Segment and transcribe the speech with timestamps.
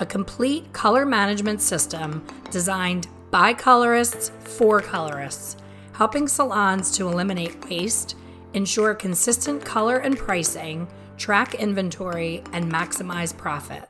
[0.00, 5.56] a complete color management system designed by colorists for colorists,
[5.92, 8.16] helping salons to eliminate waste,
[8.54, 13.88] ensure consistent color and pricing, track inventory, and maximize profit.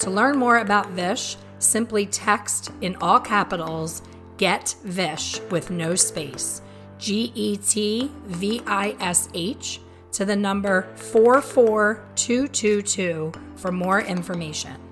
[0.00, 4.02] To learn more about Vish, simply text in all capitals
[4.38, 6.62] Get Vish with no space,
[6.98, 9.80] G E T V I S H,
[10.12, 14.89] to the number 44222 for more information.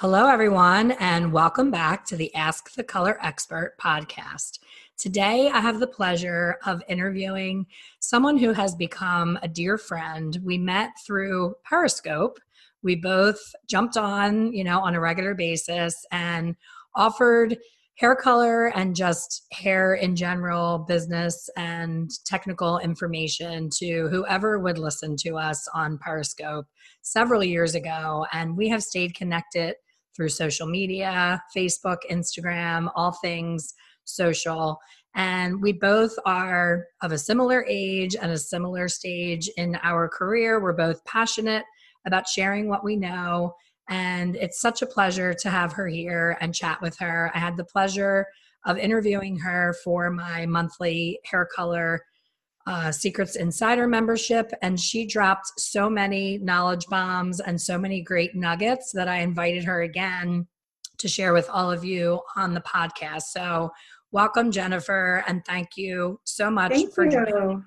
[0.00, 4.58] Hello, everyone, and welcome back to the Ask the Color Expert podcast.
[4.96, 7.66] Today, I have the pleasure of interviewing
[7.98, 10.38] someone who has become a dear friend.
[10.42, 12.38] We met through Periscope.
[12.82, 16.56] We both jumped on, you know, on a regular basis and
[16.94, 17.58] offered
[17.96, 25.14] hair color and just hair in general, business and technical information to whoever would listen
[25.18, 26.64] to us on Periscope
[27.02, 28.24] several years ago.
[28.32, 29.74] And we have stayed connected
[30.20, 33.72] through social media Facebook, Instagram, all things
[34.04, 34.78] social.
[35.14, 40.60] And we both are of a similar age and a similar stage in our career.
[40.60, 41.64] We're both passionate
[42.06, 43.54] about sharing what we know.
[43.88, 47.32] And it's such a pleasure to have her here and chat with her.
[47.34, 48.26] I had the pleasure
[48.66, 52.02] of interviewing her for my monthly hair color
[52.70, 58.36] uh, Secrets Insider membership, and she dropped so many knowledge bombs and so many great
[58.36, 60.46] nuggets that I invited her again
[60.98, 63.22] to share with all of you on the podcast.
[63.32, 63.72] So,
[64.12, 67.10] welcome, Jennifer, and thank you so much thank for you.
[67.10, 67.64] joining.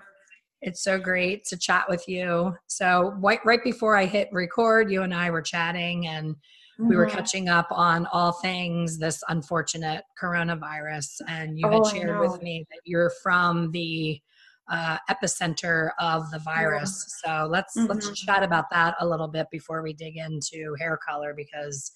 [0.61, 2.55] It's so great to chat with you.
[2.67, 6.87] So, right, right before I hit record, you and I were chatting and mm-hmm.
[6.87, 7.17] we were mm-hmm.
[7.17, 11.19] catching up on all things this unfortunate coronavirus.
[11.27, 14.21] And you had oh, shared with me that you're from the
[14.69, 17.19] uh, epicenter of the virus.
[17.25, 17.43] Yeah.
[17.43, 17.87] So let's mm-hmm.
[17.87, 21.91] let's chat about that a little bit before we dig into hair color because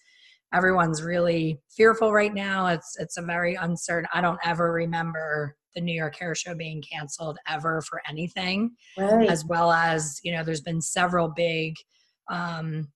[0.54, 2.68] everyone's really fearful right now.
[2.68, 4.10] It's it's a very uncertain.
[4.14, 9.30] I don't ever remember the New York Hair Show being canceled ever for anything, right.
[9.30, 11.76] as well as you know there's been several big
[12.30, 12.90] um,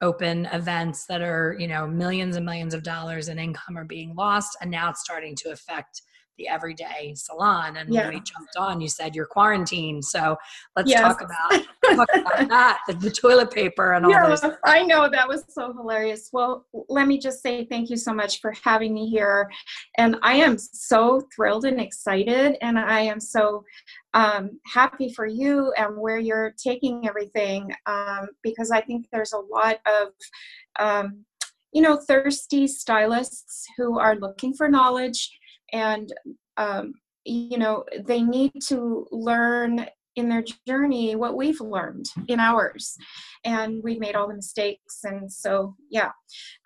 [0.00, 4.14] open events that are you know millions and millions of dollars in income are being
[4.14, 6.02] lost, and now it's starting to affect
[6.38, 7.76] the everyday salon.
[7.76, 8.04] And yeah.
[8.04, 10.04] when we jumped on, you said you're quarantined.
[10.04, 10.36] So
[10.76, 11.00] let's yes.
[11.00, 11.64] talk about
[11.96, 14.44] talk about that, the, the, toilet paper and all yeah, this.
[14.64, 16.30] I know that was so hilarious.
[16.32, 19.50] Well, let me just say thank you so much for having me here.
[19.96, 22.56] And I am so thrilled and excited.
[22.62, 23.64] And I am so
[24.14, 29.38] um, happy for you and where you're taking everything um, because I think there's a
[29.38, 30.08] lot of
[30.78, 31.24] um,
[31.72, 35.37] you know thirsty stylists who are looking for knowledge
[35.72, 36.12] and
[36.56, 39.86] um, you know they need to learn
[40.16, 42.96] in their journey what we've learned in ours
[43.44, 46.10] and we've made all the mistakes and so yeah.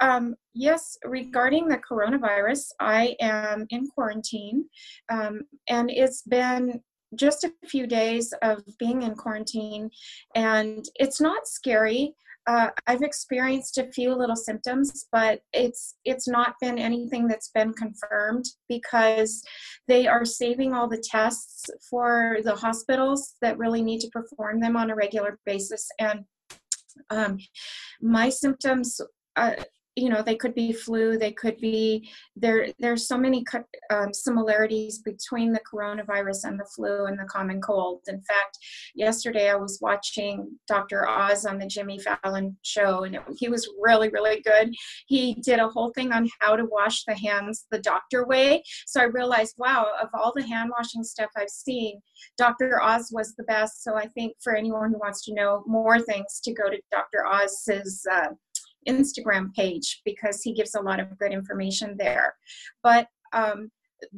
[0.01, 4.65] Um, yes regarding the coronavirus i am in quarantine
[5.11, 6.81] um, and it's been
[7.15, 9.91] just a few days of being in quarantine
[10.35, 12.15] and it's not scary
[12.47, 17.73] uh, I've experienced a few little symptoms, but it's it's not been anything that's been
[17.73, 19.43] confirmed because
[19.87, 24.77] they are saving all the tests for the hospitals that really need to perform them
[24.77, 25.89] on a regular basis.
[26.01, 26.25] And
[27.11, 27.39] um,
[28.01, 29.01] my symptoms
[29.37, 29.55] uh,
[29.97, 33.45] you know they could be flu they could be there there's so many
[33.91, 38.01] um, similarities between the coronavirus and the flu and the common cold.
[38.09, 38.59] In fact
[38.95, 43.69] yesterday i was watching dr oz on the jimmy fallon show and it, he was
[43.81, 44.75] really really good.
[45.07, 48.63] He did a whole thing on how to wash the hands the doctor way.
[48.87, 52.01] So i realized wow of all the hand washing stuff i've seen
[52.39, 53.85] dr oz was the best.
[53.85, 57.27] So i think for anyone who wants to know more things to go to dr
[57.27, 58.29] oz's uh,
[58.89, 62.35] Instagram page because he gives a lot of good information there.
[62.83, 63.71] But um,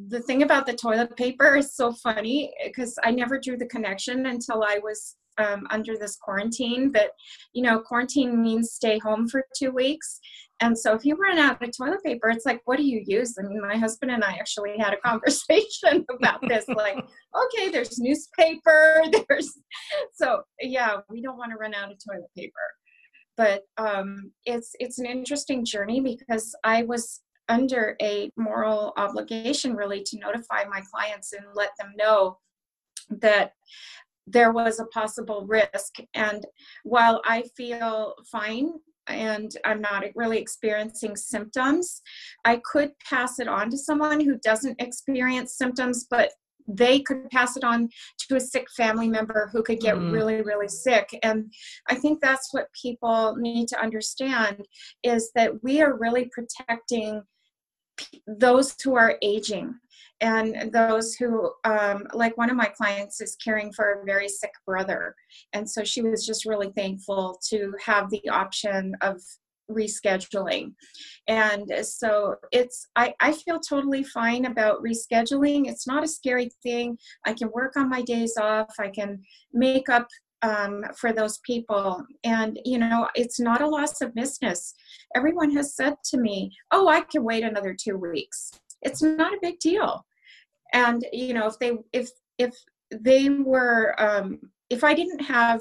[0.08, 4.26] the thing about the toilet paper is so funny because I never drew the connection
[4.26, 6.90] until I was um, under this quarantine.
[6.90, 7.10] But
[7.52, 10.20] you know, quarantine means stay home for two weeks.
[10.60, 13.36] And so if you run out of toilet paper, it's like, what do you use?
[13.38, 16.68] I mean, my husband and I actually had a conversation about this.
[16.68, 19.52] like, okay, there's newspaper, there's
[20.12, 22.52] so yeah, we don't want to run out of toilet paper
[23.36, 30.02] but um, it's it's an interesting journey because I was under a moral obligation really
[30.02, 32.38] to notify my clients and let them know
[33.10, 33.52] that
[34.26, 35.96] there was a possible risk.
[36.14, 36.46] And
[36.84, 38.72] while I feel fine
[39.06, 42.00] and I'm not really experiencing symptoms,
[42.44, 46.32] I could pass it on to someone who doesn't experience symptoms, but
[46.66, 47.88] they could pass it on
[48.18, 50.12] to a sick family member who could get mm.
[50.12, 51.52] really really sick and
[51.88, 54.66] i think that's what people need to understand
[55.02, 57.22] is that we are really protecting
[58.26, 59.72] those who are aging
[60.20, 64.52] and those who um, like one of my clients is caring for a very sick
[64.66, 65.14] brother
[65.52, 69.20] and so she was just really thankful to have the option of
[69.70, 70.74] rescheduling.
[71.28, 75.68] And so it's I, I feel totally fine about rescheduling.
[75.68, 76.98] It's not a scary thing.
[77.24, 78.74] I can work on my days off.
[78.78, 79.22] I can
[79.52, 80.08] make up
[80.42, 82.04] um, for those people.
[82.24, 84.74] And you know it's not a loss of business.
[85.14, 88.52] Everyone has said to me oh i can wait another two weeks.
[88.82, 90.04] It's not a big deal.
[90.72, 92.54] And you know if they if if
[92.90, 94.38] they were um,
[94.70, 95.60] if i didn't have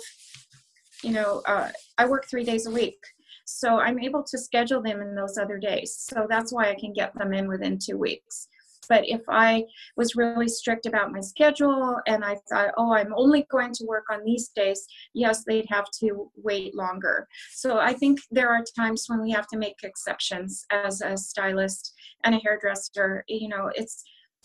[1.03, 2.97] you know uh, i work three days a week
[3.45, 5.95] so I'm able to schedule them in those other days.
[5.97, 8.47] So that's why I can get them in within two weeks.
[8.89, 13.45] But if I was really strict about my schedule and I thought, oh, I'm only
[13.49, 17.27] going to work on these days, yes, they'd have to wait longer.
[17.51, 21.93] So I think there are times when we have to make exceptions as a stylist
[22.23, 23.23] and a hairdresser.
[23.27, 24.03] You know, it's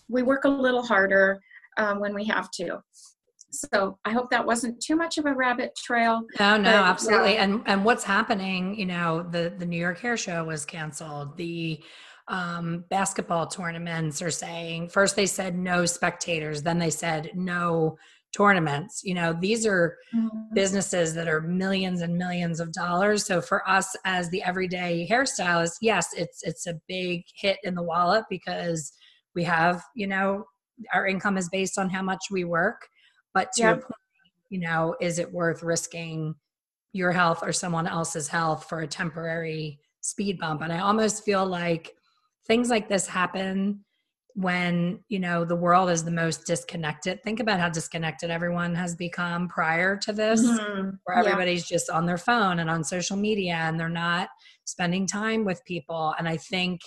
[0.08, 1.40] we work a little harder
[1.76, 2.80] um, when we have to
[3.50, 7.34] so i hope that wasn't too much of a rabbit trail no no but, absolutely
[7.34, 7.44] yeah.
[7.44, 11.80] and and what's happening you know the the new york hair show was canceled the
[12.28, 17.96] um, basketball tournaments are saying first they said no spectators then they said no
[18.36, 20.28] tournaments you know these are mm-hmm.
[20.52, 25.76] businesses that are millions and millions of dollars so for us as the everyday hairstylist
[25.80, 28.92] yes it's it's a big hit in the wallet because
[29.34, 30.44] we have you know
[30.92, 32.86] our income is based on how much we work
[33.38, 33.82] but to yep.
[33.82, 33.94] point,
[34.50, 36.34] you know, is it worth risking
[36.92, 40.60] your health or someone else's health for a temporary speed bump?
[40.60, 41.94] And I almost feel like
[42.48, 43.84] things like this happen
[44.34, 48.94] when you know the world is the most disconnected think about how disconnected everyone has
[48.94, 50.90] become prior to this mm-hmm.
[51.04, 51.74] where everybody's yeah.
[51.74, 54.28] just on their phone and on social media and they're not
[54.64, 56.80] spending time with people and i think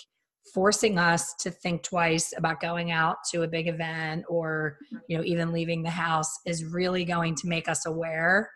[0.53, 4.77] forcing us to think twice about going out to a big event or
[5.07, 8.49] you know even leaving the house is really going to make us aware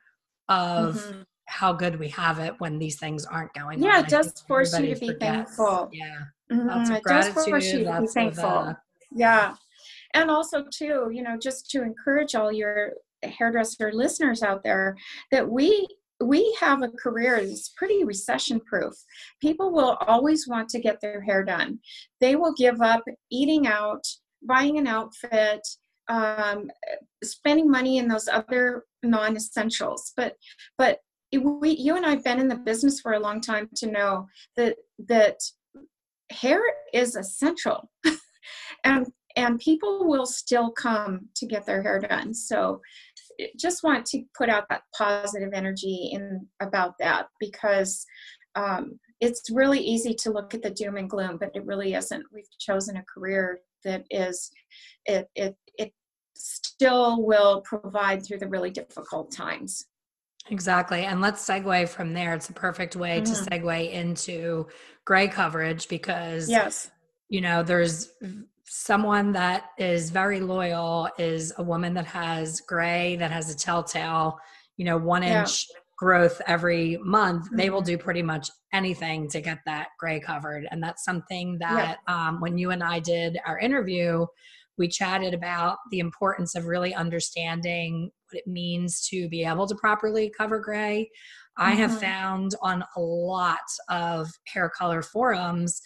[0.50, 1.22] of mm-hmm.
[1.46, 4.94] how good we have it when these things aren't going yeah it does force you
[4.94, 5.20] to be forgets.
[5.20, 6.20] thankful yeah
[6.52, 6.94] mm-hmm.
[6.94, 8.74] it does force you to be thankful of, uh,
[9.12, 9.56] yeah
[10.16, 12.92] and also too you know just to encourage all your
[13.24, 14.96] hairdresser listeners out there
[15.32, 15.88] that we
[16.24, 18.94] we have a career that's pretty recession proof.
[19.42, 21.80] People will always want to get their hair done.
[22.22, 24.06] They will give up eating out,
[24.42, 25.62] buying an outfit,
[26.08, 26.70] um,
[27.24, 30.14] spending money in those other non-essentials.
[30.16, 30.36] But
[30.78, 31.00] but
[31.34, 34.78] we, you and I've been in the business for a long time to know that
[35.08, 35.38] that
[36.32, 36.62] hair
[36.94, 37.90] is essential,
[38.84, 42.34] and and people will still come to get their hair done.
[42.34, 42.82] So
[43.58, 48.06] just want to put out that positive energy in about that because
[48.56, 52.24] um, it's really easy to look at the doom and gloom, but it really isn't.
[52.34, 54.52] We've chosen a career that is
[55.06, 55.94] it it it
[56.36, 59.86] still will provide through the really difficult times.
[60.50, 61.06] Exactly.
[61.06, 62.34] And let's segue from there.
[62.36, 63.34] It's a perfect way mm-hmm.
[63.34, 64.68] to segue into
[65.06, 66.92] gray coverage because yes,
[67.30, 68.10] you know, there's
[68.68, 74.38] someone that is very loyal is a woman that has gray that has a telltale
[74.78, 75.80] you know one inch yeah.
[75.98, 77.58] growth every month mm-hmm.
[77.58, 77.92] they will mm-hmm.
[77.92, 82.28] do pretty much anything to get that gray covered and that's something that yeah.
[82.28, 84.26] um, when you and i did our interview
[84.78, 89.76] we chatted about the importance of really understanding what it means to be able to
[89.76, 91.70] properly cover gray mm-hmm.
[91.70, 92.00] i have mm-hmm.
[92.00, 95.82] found on a lot of hair color forums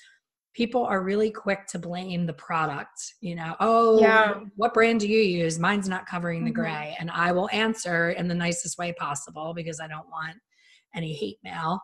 [0.59, 4.41] people are really quick to blame the product you know oh yeah.
[4.57, 6.63] what brand do you use mine's not covering the mm-hmm.
[6.63, 10.35] gray and i will answer in the nicest way possible because i don't want
[10.93, 11.79] any hate mail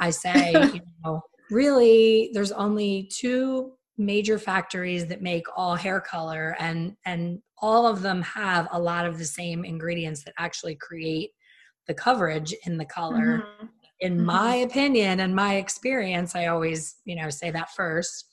[0.00, 6.56] i say you know really there's only two major factories that make all hair color
[6.58, 11.28] and and all of them have a lot of the same ingredients that actually create
[11.88, 13.66] the coverage in the color mm-hmm
[14.04, 14.26] in mm-hmm.
[14.26, 18.26] my opinion and my experience, I always, you know, say that first.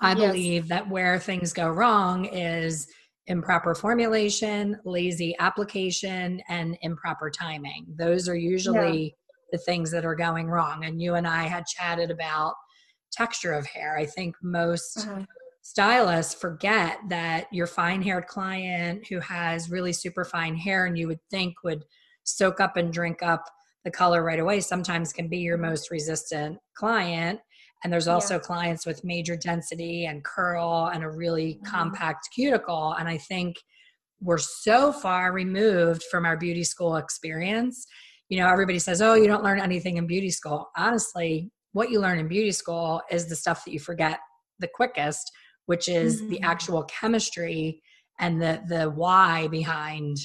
[0.00, 0.18] I yes.
[0.18, 2.88] believe that where things go wrong is
[3.26, 7.86] improper formulation, lazy application, and improper timing.
[7.98, 9.10] Those are usually yeah.
[9.52, 10.84] the things that are going wrong.
[10.84, 12.54] And you and I had chatted about
[13.12, 13.98] texture of hair.
[13.98, 15.26] I think most uh-huh.
[15.60, 21.06] stylists forget that your fine haired client who has really super fine hair and you
[21.06, 21.84] would think would
[22.24, 23.44] soak up and drink up
[23.86, 27.38] the color right away sometimes can be your most resistant client.
[27.84, 28.40] And there's also yeah.
[28.40, 31.66] clients with major density and curl and a really mm-hmm.
[31.66, 32.96] compact cuticle.
[32.98, 33.54] And I think
[34.20, 37.86] we're so far removed from our beauty school experience.
[38.28, 40.68] You know, everybody says, oh, you don't learn anything in beauty school.
[40.76, 44.18] Honestly, what you learn in beauty school is the stuff that you forget
[44.58, 45.30] the quickest,
[45.66, 46.30] which is mm-hmm.
[46.30, 47.80] the actual chemistry
[48.18, 50.16] and the the why behind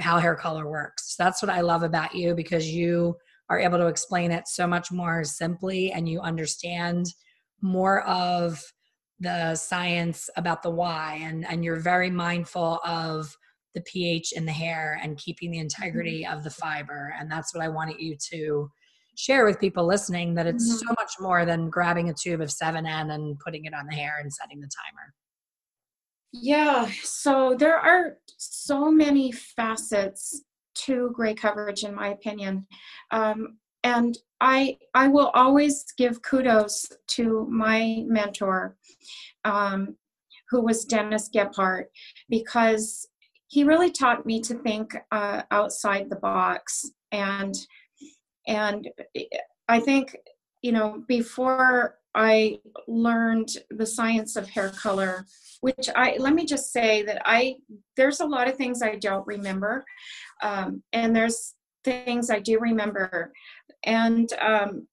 [0.00, 1.14] how hair color works.
[1.16, 3.16] That's what I love about you because you
[3.48, 7.06] are able to explain it so much more simply and you understand
[7.60, 8.62] more of
[9.20, 13.36] the science about the why and and you're very mindful of
[13.74, 16.36] the pH in the hair and keeping the integrity mm-hmm.
[16.36, 18.68] of the fiber and that's what I wanted you to
[19.16, 20.88] share with people listening that it's mm-hmm.
[20.88, 24.18] so much more than grabbing a tube of 7N and putting it on the hair
[24.20, 25.14] and setting the timer.
[26.36, 30.42] Yeah, so there are so many facets
[30.74, 32.66] to gray coverage, in my opinion.
[33.12, 38.76] Um, and I, I will always give kudos to my mentor,
[39.44, 39.94] um,
[40.50, 41.90] who was Dennis Gebhardt,
[42.28, 43.06] because
[43.46, 46.90] he really taught me to think uh, outside the box.
[47.12, 47.54] And,
[48.48, 48.88] and
[49.68, 50.16] I think,
[50.62, 55.26] you know, before I learned the science of hair color,
[55.60, 57.56] which I let me just say that I
[57.96, 59.84] there's a lot of things I don't remember,
[60.42, 61.54] um, and there's
[61.84, 63.32] things I do remember,
[63.84, 64.86] and um,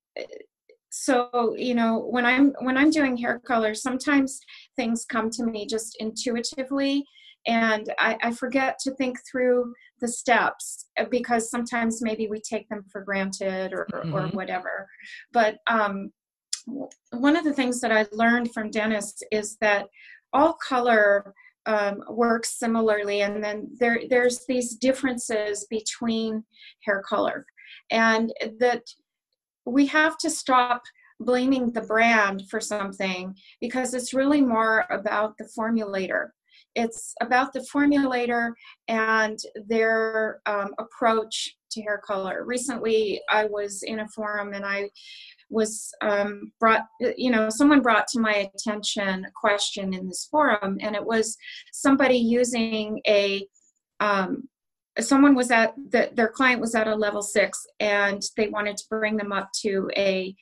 [0.89, 4.39] so you know when I'm when I'm doing hair color, sometimes
[4.75, 7.05] things come to me just intuitively,
[7.47, 12.67] and I, I forget to think through the steps uh, because sometimes maybe we take
[12.69, 14.13] them for granted or, mm-hmm.
[14.13, 14.87] or whatever.
[15.31, 16.11] But um,
[16.65, 19.87] one of the things that I learned from Dennis is that
[20.33, 21.33] all color
[21.65, 26.43] um, works similarly, and then there there's these differences between
[26.83, 27.45] hair color,
[27.91, 28.83] and that
[29.65, 30.81] we have to stop
[31.19, 36.29] blaming the brand for something because it's really more about the formulator.
[36.75, 38.53] It's about the formulator
[38.87, 39.37] and
[39.67, 42.43] their um, approach to hair color.
[42.45, 44.89] Recently, I was in a forum and I
[45.51, 46.83] was um, brought,
[47.17, 51.37] you know, someone brought to my attention a question in this forum, and it was
[51.73, 53.45] somebody using a,
[53.99, 54.47] um,
[54.99, 58.83] someone was at, the, their client was at a level six, and they wanted to
[58.89, 60.35] bring them up to a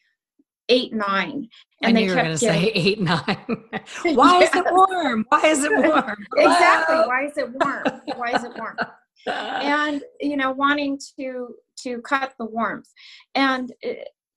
[0.70, 1.50] eight nine
[1.82, 3.38] and they kept going to say eight nine.
[4.04, 4.54] Why yes.
[4.54, 5.26] is it warm?
[5.30, 6.26] Why is it warm?
[6.38, 6.96] Exactly.
[6.96, 7.84] Why is it warm?
[8.16, 8.78] Why is it warm?
[9.28, 12.88] And you know wanting to to cut the warmth.
[13.36, 13.72] And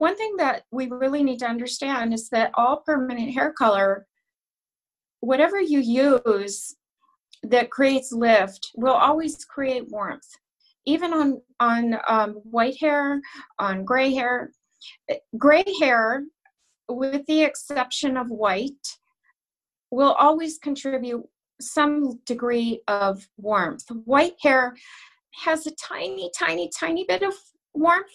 [0.02, 4.04] one thing that we really need to understand is that all permanent hair color,
[5.20, 6.74] whatever you use
[7.44, 10.28] that creates lift, will always create warmth.
[10.86, 13.20] Even on on um, white hair,
[13.60, 14.50] on gray hair,
[15.38, 16.24] gray hair,
[16.88, 18.88] with the exception of white,
[19.92, 21.22] will always contribute
[21.60, 23.88] some degree of warmth.
[24.04, 24.74] White hair
[25.44, 27.34] has a tiny, tiny, tiny bit of
[27.74, 28.06] warmth.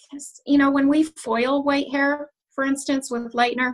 [0.45, 3.73] You know, when we foil white hair, for instance, with lightener,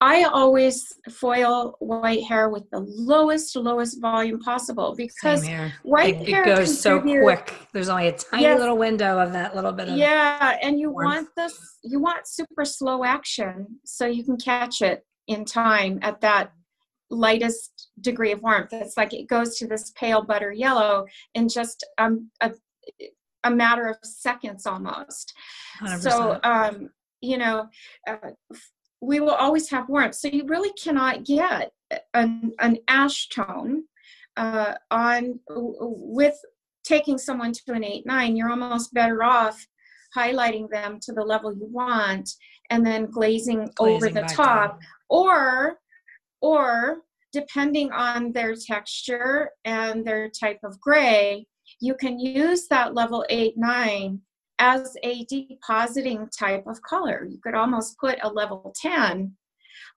[0.00, 5.48] I always foil white hair with the lowest, lowest volume possible because
[5.82, 7.54] white it, hair it goes so quick.
[7.72, 10.90] There's only a tiny yes, little window of that little bit of yeah, and you
[10.90, 11.14] warmth.
[11.14, 16.20] want this, you want super slow action so you can catch it in time at
[16.20, 16.52] that
[17.08, 18.72] lightest degree of warmth.
[18.72, 22.52] It's like it goes to this pale butter yellow in just um, a
[23.44, 25.34] a matter of seconds almost
[25.82, 26.00] 100%.
[26.00, 27.68] so um, you know
[28.08, 28.30] uh,
[29.00, 31.72] we will always have warmth so you really cannot get
[32.14, 33.84] an, an ash tone
[34.36, 36.36] uh, on with
[36.84, 39.66] taking someone to an 8-9 you're almost better off
[40.16, 42.30] highlighting them to the level you want
[42.70, 44.80] and then glazing, glazing over the top down.
[45.08, 45.78] or
[46.40, 46.98] or
[47.32, 51.46] depending on their texture and their type of gray
[51.80, 54.20] you can use that level 8, 9
[54.58, 57.26] as a depositing type of color.
[57.28, 59.34] You could almost put a level 10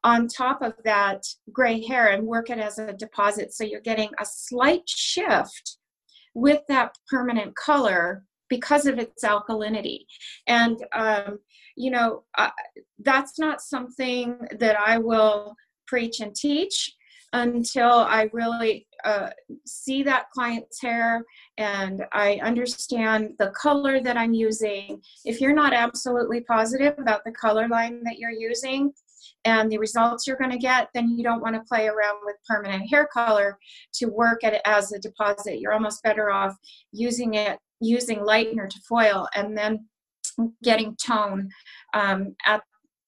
[0.04, 3.54] on top of that gray hair and work it as a deposit.
[3.54, 5.78] So you're getting a slight shift
[6.34, 10.06] with that permanent color because of its alkalinity.
[10.48, 11.40] And, um,
[11.76, 12.52] you know, uh,
[13.00, 15.56] that's not something that I will
[15.88, 16.94] preach and teach
[17.34, 19.30] until I really uh,
[19.66, 21.24] see that client's hair
[21.58, 25.02] and I understand the color that I'm using.
[25.26, 28.94] If you're not absolutely positive about the color line that you're using
[29.46, 32.36] and the results you're going to get, then you don't want to play around with
[32.48, 33.58] permanent hair color
[33.94, 35.60] to work at it as a deposit.
[35.60, 36.56] You're almost better off
[36.92, 39.86] using it, using lightener to foil, and then
[40.64, 41.50] getting tone
[41.94, 42.62] um, at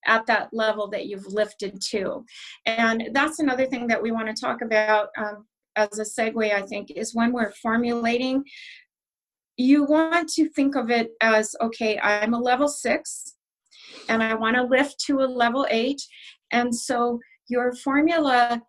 [0.05, 2.25] at that level that you've lifted to.
[2.65, 6.61] And that's another thing that we want to talk about um, as a segue, I
[6.61, 8.43] think, is when we're formulating,
[9.57, 13.35] you want to think of it as okay, I'm a level six
[14.07, 16.01] and I want to lift to a level eight.
[16.51, 18.61] And so your formula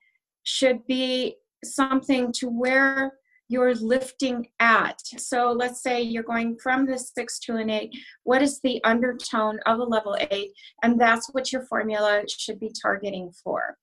[0.42, 3.12] should be something to where
[3.50, 5.00] you're lifting at.
[5.19, 7.90] So let's say you're going from the six to an eight.
[8.23, 10.52] What is the undertone of a level eight?
[10.85, 13.76] And that's what your formula should be targeting for.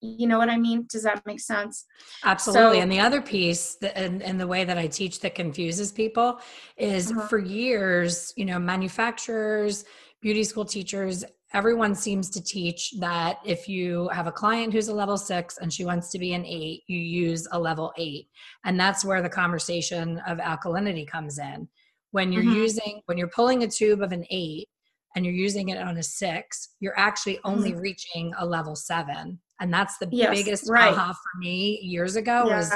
[0.00, 0.86] You know what I mean?
[0.88, 1.84] Does that make sense?
[2.24, 2.78] Absolutely.
[2.78, 5.92] So, and the other piece, that, and, and the way that I teach that confuses
[5.92, 6.40] people
[6.78, 7.28] is uh-huh.
[7.28, 9.84] for years, you know, manufacturers,
[10.22, 14.94] beauty school teachers, everyone seems to teach that if you have a client who's a
[14.94, 18.28] level six and she wants to be an eight, you use a level eight.
[18.64, 21.68] And that's where the conversation of alkalinity comes in.
[22.12, 22.54] When you're mm-hmm.
[22.54, 24.68] using, when you're pulling a tube of an eight
[25.16, 27.80] and you're using it on a six, you're actually only mm-hmm.
[27.80, 29.40] reaching a level seven.
[29.60, 30.92] And that's the yes, biggest right.
[30.92, 32.56] aha for me years ago yeah.
[32.58, 32.72] was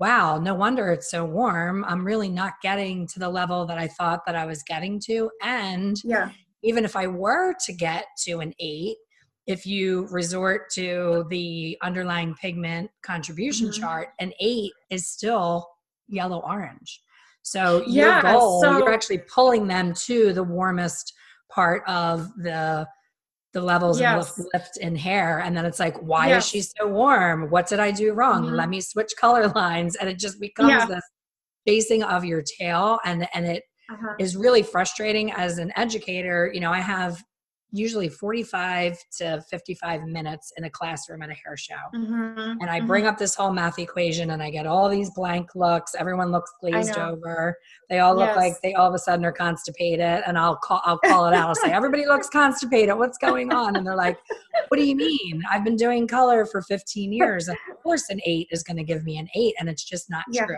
[0.00, 1.84] wow, no wonder it's so warm.
[1.84, 5.28] I'm really not getting to the level that I thought that I was getting to.
[5.42, 6.30] And yeah
[6.62, 8.96] even if I were to get to an eight,
[9.46, 13.80] if you resort to the underlying pigment contribution mm-hmm.
[13.80, 15.66] chart, an eight is still
[16.08, 17.00] yellow orange.
[17.42, 21.14] So yeah, your goal, so, you're actually pulling them to the warmest
[21.50, 22.86] part of the
[23.54, 24.38] the levels yes.
[24.38, 26.44] of lift in hair and then it's like why yes.
[26.44, 28.54] is she so warm what did i do wrong mm-hmm.
[28.54, 30.84] let me switch color lines and it just becomes yeah.
[30.84, 31.02] this
[31.66, 34.14] facing of your tail and and it uh-huh.
[34.18, 36.50] is really frustrating as an educator.
[36.52, 37.22] You know, I have
[37.70, 41.74] usually 45 to 55 minutes in a classroom at a hair show.
[41.94, 42.60] Mm-hmm.
[42.60, 43.10] And I bring mm-hmm.
[43.10, 45.94] up this whole math equation and I get all these blank looks.
[45.94, 47.56] Everyone looks glazed over.
[47.90, 48.36] They all look yes.
[48.36, 50.22] like they all of a sudden are constipated.
[50.26, 51.48] And I'll call I'll call it out.
[51.48, 52.96] I'll say, everybody looks constipated.
[52.96, 53.76] What's going on?
[53.76, 54.18] And they're like,
[54.68, 55.42] what do you mean?
[55.50, 57.48] I've been doing color for 15 years.
[57.48, 59.54] And of course an eight is going to give me an eight.
[59.60, 60.46] And it's just not yeah.
[60.46, 60.56] true.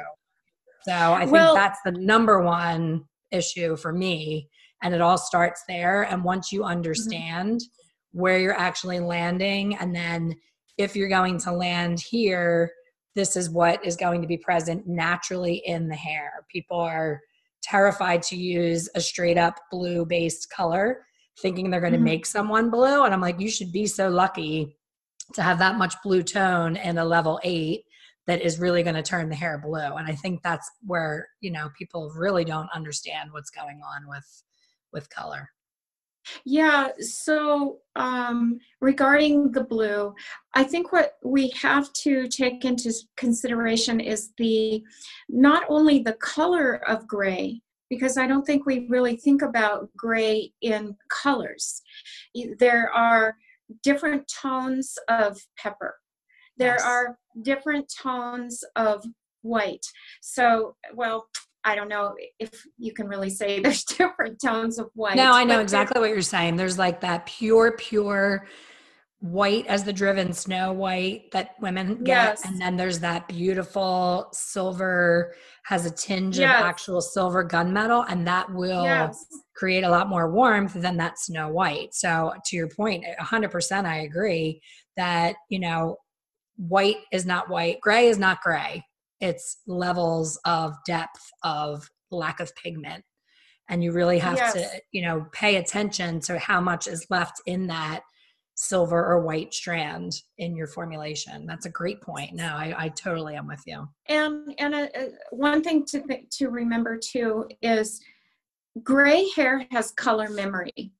[0.83, 4.49] So I think well, that's the number one issue for me
[4.83, 6.71] and it all starts there and once you mm-hmm.
[6.71, 8.21] understand mm-hmm.
[8.21, 10.35] where you're actually landing and then
[10.79, 12.71] if you're going to land here
[13.17, 17.21] this is what is going to be present naturally in the hair people are
[17.63, 21.05] terrified to use a straight up blue based color
[21.41, 22.05] thinking they're going to mm-hmm.
[22.05, 24.77] make someone blue and i'm like you should be so lucky
[25.35, 27.85] to have that much blue tone in a level 8
[28.27, 31.51] that is really going to turn the hair blue and i think that's where you
[31.51, 34.43] know people really don't understand what's going on with
[34.93, 35.49] with color.
[36.45, 40.15] Yeah so um, regarding the blue
[40.55, 44.83] i think what we have to take into consideration is the
[45.29, 50.53] not only the color of gray because i don't think we really think about gray
[50.61, 51.83] in colors.
[52.59, 53.37] There are
[53.83, 56.00] different tones of pepper
[56.61, 56.85] there yes.
[56.85, 59.05] are different tones of
[59.43, 59.85] white.
[60.21, 61.27] So, well,
[61.65, 65.17] I don't know if you can really say there's different tones of white.
[65.17, 66.57] No, I know exactly what you're saying.
[66.57, 68.47] There's like that pure, pure
[69.21, 72.07] white as the driven snow white that women get.
[72.07, 72.45] Yes.
[72.47, 76.59] And then there's that beautiful silver, has a tinge yes.
[76.59, 79.23] of actual silver gunmetal, and that will yes.
[79.55, 81.95] create a lot more warmth than that snow white.
[81.95, 84.63] So, to your point, 100% I agree
[84.97, 85.97] that, you know,
[86.69, 88.85] white is not white, gray is not gray.
[89.21, 93.05] It's levels of depth of lack of pigment.
[93.69, 94.53] And you really have yes.
[94.55, 98.03] to, you know, pay attention to how much is left in that
[98.57, 101.47] silver or white strand in your formulation.
[101.47, 102.35] That's a great point.
[102.35, 103.89] No, I, I totally am with you.
[104.09, 108.03] And and uh, uh one thing to to remember too is
[108.83, 110.93] gray hair has color memory.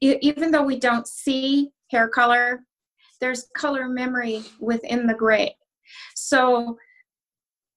[0.00, 2.64] Even though we don't see hair color
[3.20, 5.56] there's color memory within the gray.
[6.14, 6.78] So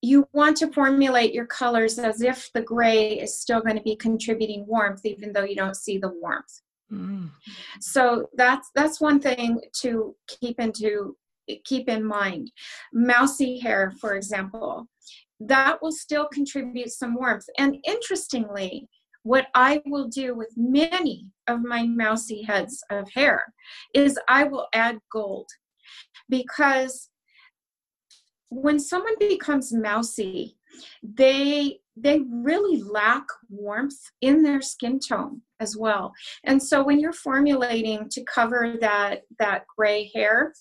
[0.01, 3.95] you want to formulate your colors as if the gray is still going to be
[3.95, 6.61] contributing warmth even though you don't see the warmth.
[6.91, 7.29] Mm.
[7.81, 11.15] So that's that's one thing to keep into
[11.65, 12.51] keep in mind.
[12.93, 14.87] Mousy hair, for example,
[15.39, 17.45] that will still contribute some warmth.
[17.57, 18.87] And interestingly,
[19.23, 23.53] what I will do with many of my mousy heads of hair
[23.93, 25.49] is I will add gold
[26.29, 27.09] because
[28.49, 30.57] when someone becomes mousy,
[31.03, 36.13] they they really lack warmth in their skin tone as well.
[36.45, 40.53] And so when you're formulating to cover that that gray hair,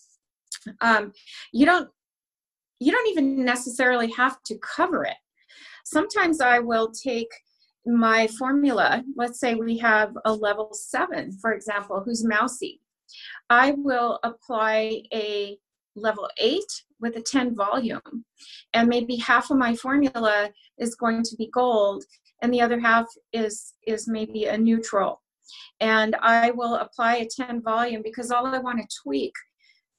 [0.80, 1.12] um,
[1.52, 1.88] you don't
[2.80, 5.16] you don't even necessarily have to cover it.
[5.84, 7.28] Sometimes I will take
[7.88, 12.80] my formula, let's say we have a level seven, for example, who's mousy.
[13.48, 15.56] I will apply a
[15.96, 16.70] level eight
[17.00, 18.24] with a 10 volume,
[18.74, 22.04] and maybe half of my formula is going to be gold,
[22.42, 25.22] and the other half is is maybe a neutral.
[25.80, 29.32] And I will apply a 10 volume because all I want to tweak,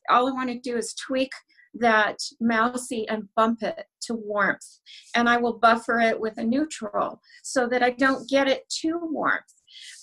[0.10, 1.32] all I want to do is tweak
[1.76, 4.80] that mousy and bump it to warmth.
[5.16, 9.00] And I will buffer it with a neutral so that I don't get it too
[9.02, 9.54] warmth.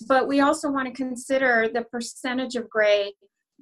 [0.07, 3.13] But we also want to consider the percentage of gray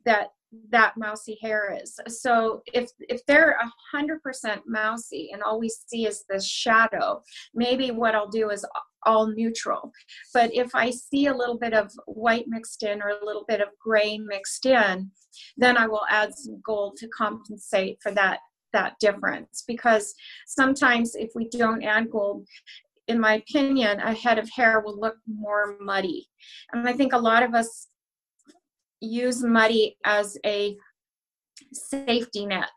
[0.06, 0.30] that
[0.72, 2.00] that mousy hair is.
[2.08, 7.22] So if if they're a hundred percent mousy and all we see is the shadow,
[7.54, 8.66] maybe what I'll do is
[9.06, 9.92] all neutral.
[10.34, 13.62] But if I see a little bit of white mixed in or a little bit
[13.62, 15.12] of gray mixed in,
[15.58, 18.40] then I will add some gold to compensate for that
[18.74, 19.64] that difference.
[19.66, 20.14] Because
[20.48, 22.46] sometimes if we don't add gold
[23.08, 26.28] in my opinion a head of hair will look more muddy.
[26.72, 27.88] And i think a lot of us
[29.00, 30.76] use muddy as a
[31.74, 32.70] safety net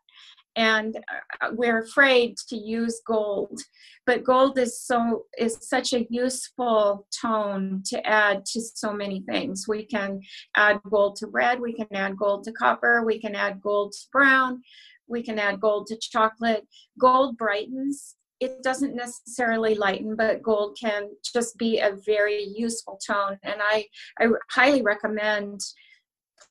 [0.59, 0.97] and
[1.41, 3.61] uh, we're afraid to use gold.
[4.07, 9.67] But gold is so is such a useful tone to add to so many things.
[9.69, 10.21] We can
[10.57, 14.07] add gold to red we can add gold to copper we can add gold to
[14.13, 14.63] brown
[15.09, 16.67] we can add gold to chocolate.
[16.99, 18.17] Gold brightens.
[18.41, 23.85] It doesn't necessarily lighten but gold can just be a very useful tone and i
[24.21, 25.61] i highly recommend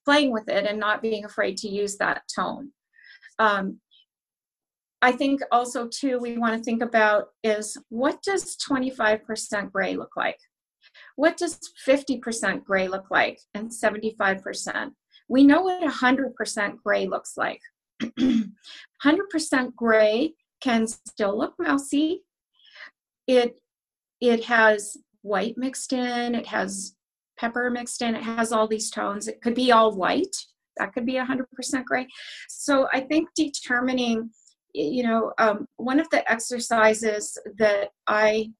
[0.03, 2.71] playing with it and not being afraid to use that tone.
[3.39, 3.79] Um,
[5.01, 10.15] I think also too we want to think about is what does 25% gray look
[10.15, 10.39] like?
[11.15, 14.91] What does 50% gray look like and 75%?
[15.29, 17.61] We know what 100% gray looks like.
[18.01, 22.23] 100% gray can still look mousy.
[23.27, 23.59] It
[24.19, 26.95] it has white mixed in, it has
[27.37, 29.27] pepper mixed in, it has all these tones.
[29.27, 30.35] It could be all white.
[30.77, 32.07] That could be 100% gray.
[32.49, 34.31] So I think determining
[34.77, 38.51] you know, um, one of the exercises that I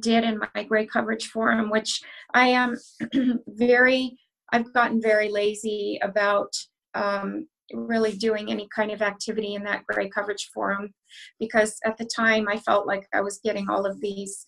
[0.00, 2.02] did in my gray coverage forum, which
[2.34, 2.76] I am
[3.48, 4.16] very,
[4.52, 6.52] I've gotten very lazy about
[6.94, 10.92] um, really doing any kind of activity in that gray coverage forum
[11.38, 14.44] because at the time I felt like I was getting all of these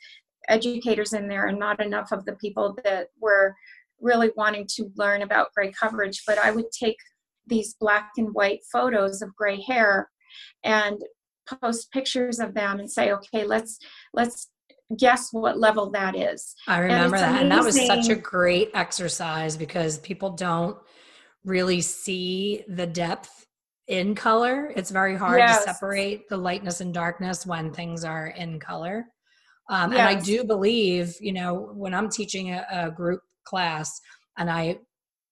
[0.49, 3.55] educators in there and not enough of the people that were
[4.01, 6.23] really wanting to learn about gray coverage.
[6.27, 6.97] But I would take
[7.47, 10.09] these black and white photos of gray hair
[10.65, 11.03] and
[11.61, 13.79] post pictures of them and say okay let's
[14.13, 14.49] let's
[14.99, 17.43] guess what level that is i remember and that amazing.
[17.43, 20.77] and that was such a great exercise because people don't
[21.45, 23.47] really see the depth
[23.89, 25.65] in color it's very hard yes.
[25.65, 29.05] to separate the lightness and darkness when things are in color
[29.71, 30.01] um, yes.
[30.01, 34.01] and i do believe you know when i'm teaching a, a group class
[34.39, 34.79] and i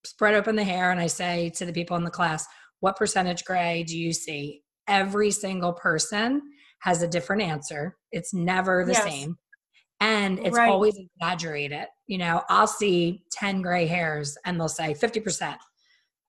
[0.05, 2.47] spread open the hair and i say to the people in the class
[2.81, 6.43] what percentage gray do you see every single person
[6.81, 7.97] has a different answer.
[8.13, 9.05] It's never the yes.
[9.05, 9.39] same.
[10.01, 10.71] And it's right.
[10.71, 11.87] always exaggerated.
[12.07, 15.57] You know, I'll see 10 gray hairs and they'll say 50%.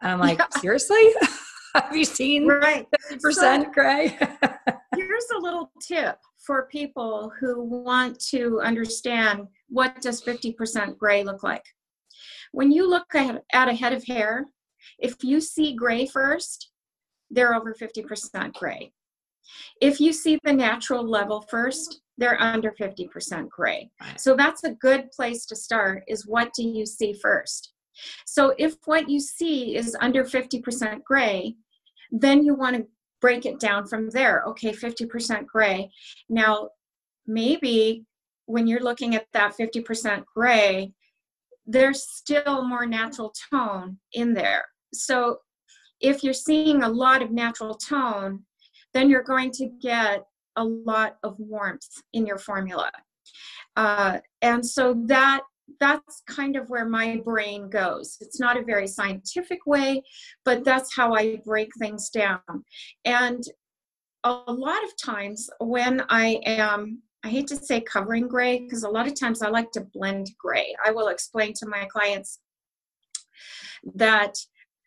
[0.02, 0.48] And I'm like, yeah.
[0.60, 1.12] seriously?
[1.76, 2.86] Have you seen right.
[3.12, 4.18] 50% so, gray?
[4.96, 11.44] here's a little tip for people who want to understand what does 50% gray look
[11.44, 11.64] like.
[12.52, 14.48] When you look at a head of hair,
[15.00, 16.71] if you see gray first,
[17.32, 18.92] they're over 50% gray.
[19.82, 23.90] If you see the natural level first, they're under 50% gray.
[24.18, 27.74] So that's a good place to start is what do you see first?
[28.26, 31.56] So if what you see is under 50% gray,
[32.12, 32.88] then you want to
[33.22, 34.44] break it down from there.
[34.48, 35.90] Okay, 50% gray.
[36.30, 36.70] Now,
[37.26, 38.06] maybe
[38.46, 40.94] when you're looking at that 50% gray,
[41.66, 44.66] there's still more natural tone in there.
[44.94, 45.38] So
[46.02, 48.44] if you're seeing a lot of natural tone,
[48.94, 50.26] then you're going to get
[50.58, 52.92] a lot of warmth in your formula.
[53.78, 55.42] Uh, and so that
[55.80, 58.18] that's kind of where my brain goes.
[58.20, 60.04] It's not a very scientific way,
[60.44, 62.42] but that's how I break things down.
[63.06, 63.42] And
[64.24, 68.90] a lot of times when I am, I hate to say covering gray, because a
[68.90, 70.76] lot of times I like to blend gray.
[70.84, 72.40] I will explain to my clients
[73.96, 74.36] that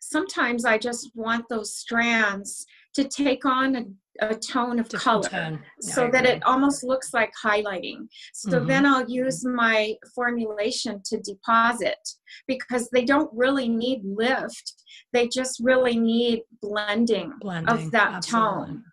[0.09, 3.83] sometimes I just want those strands to take on a
[4.21, 5.63] a tone of Different color tone.
[5.81, 8.07] So that it almost looks like highlighting.
[8.33, 8.67] So Mhm.
[8.67, 11.99] then I'll use my formulation to deposit
[12.47, 14.73] because they don't really need lift.
[15.11, 18.51] They just really need blending blending of that absolutely.
[18.51, 18.83] tone.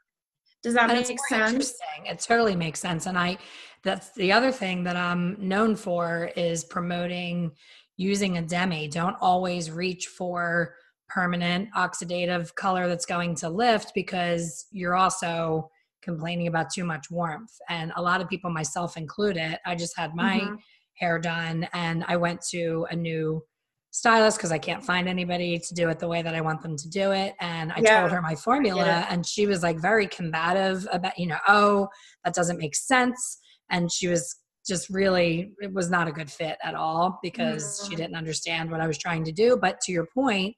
[0.64, 1.52] Does that and make more sense?
[1.52, 2.06] interesting.
[2.06, 3.06] It totally makes sense.
[3.06, 3.38] And I,
[3.84, 7.52] that's the other thing that I'm known for is promoting
[7.96, 8.88] using a demi.
[8.88, 10.74] Don't always reach for
[11.12, 15.70] permanent oxidative color that's going to lift because you're also
[16.02, 17.52] complaining about too much warmth.
[17.68, 20.58] And a lot of people, myself included, I just had my Mhm.
[20.94, 23.42] hair done and I went to a new
[23.90, 26.76] stylist because I can't find anybody to do it the way that I want them
[26.76, 27.34] to do it.
[27.40, 31.26] And I Yeah, told her my formula and she was like very combative about, you
[31.26, 31.88] know, oh,
[32.24, 33.38] that doesn't make sense.
[33.68, 34.34] And she was
[34.66, 37.98] just really, it was not a good fit at all because she Mhm.
[37.98, 39.58] didn't understand what I was trying to do.
[39.60, 40.56] But to your point,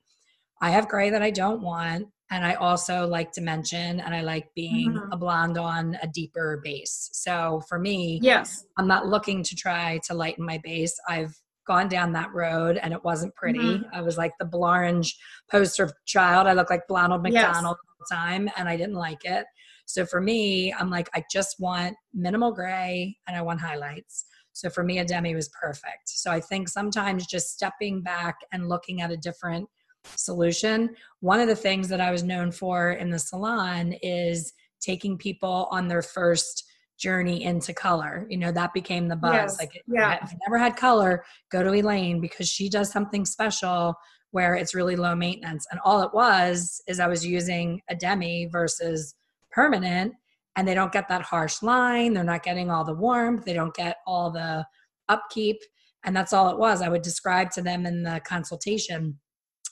[0.64, 2.09] I have gray that I don't want.
[2.31, 5.09] And I also like dimension and I like being Mhm.
[5.12, 7.11] a blonde on a deeper base.
[7.12, 8.64] So for me, Yes.
[8.79, 10.98] I'm not looking to try to lighten my base.
[11.07, 13.79] I've gone down that road and it wasn't pretty.
[13.79, 13.90] Mhm.
[13.92, 15.14] I was like the Blanche
[15.50, 16.46] poster child.
[16.46, 17.22] I look like Yes.
[17.22, 19.44] McDonald all the time and I didn't like it.
[19.85, 24.24] So for me, I'm like, I just want minimal gray and I want highlights.
[24.53, 26.09] So for me, a demi was perfect.
[26.09, 29.68] So I think sometimes just stepping back and looking at a different
[30.17, 30.95] solution.
[31.21, 35.69] One of the things that I was known for in the salon is taking people
[35.71, 36.64] on their first
[36.99, 38.27] journey into color.
[38.29, 39.33] You know, that became the buzz.
[39.35, 40.19] Yes, Like, yeah.
[40.23, 43.95] if you never had color, go to Elaine because she does something special
[44.31, 45.67] where it's really low maintenance.
[45.71, 49.14] And all it was is I was using a demi versus
[49.53, 50.12] permanent,
[50.57, 52.14] and they don't get that harsh line.
[52.14, 53.45] They're not getting all the warmth.
[53.45, 54.67] They don't get all the
[55.09, 55.59] upkeep.
[56.05, 56.83] And that's all it was.
[56.83, 59.19] I would describe to them in the consultation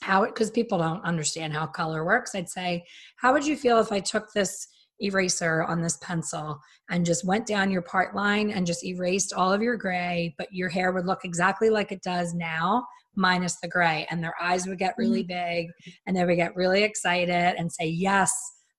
[0.03, 2.35] how it, because people don't understand how color works.
[2.35, 2.85] I'd say,
[3.17, 4.67] how would you feel if I took this
[5.01, 6.61] eraser on this pencil
[6.91, 10.53] and just went down your part line and just erased all of your gray, but
[10.53, 12.85] your hair would look exactly like it does now,
[13.15, 14.07] minus the gray.
[14.11, 15.57] And their eyes would get really mm-hmm.
[15.57, 15.71] big
[16.07, 18.33] and they would get really excited and say, Yes,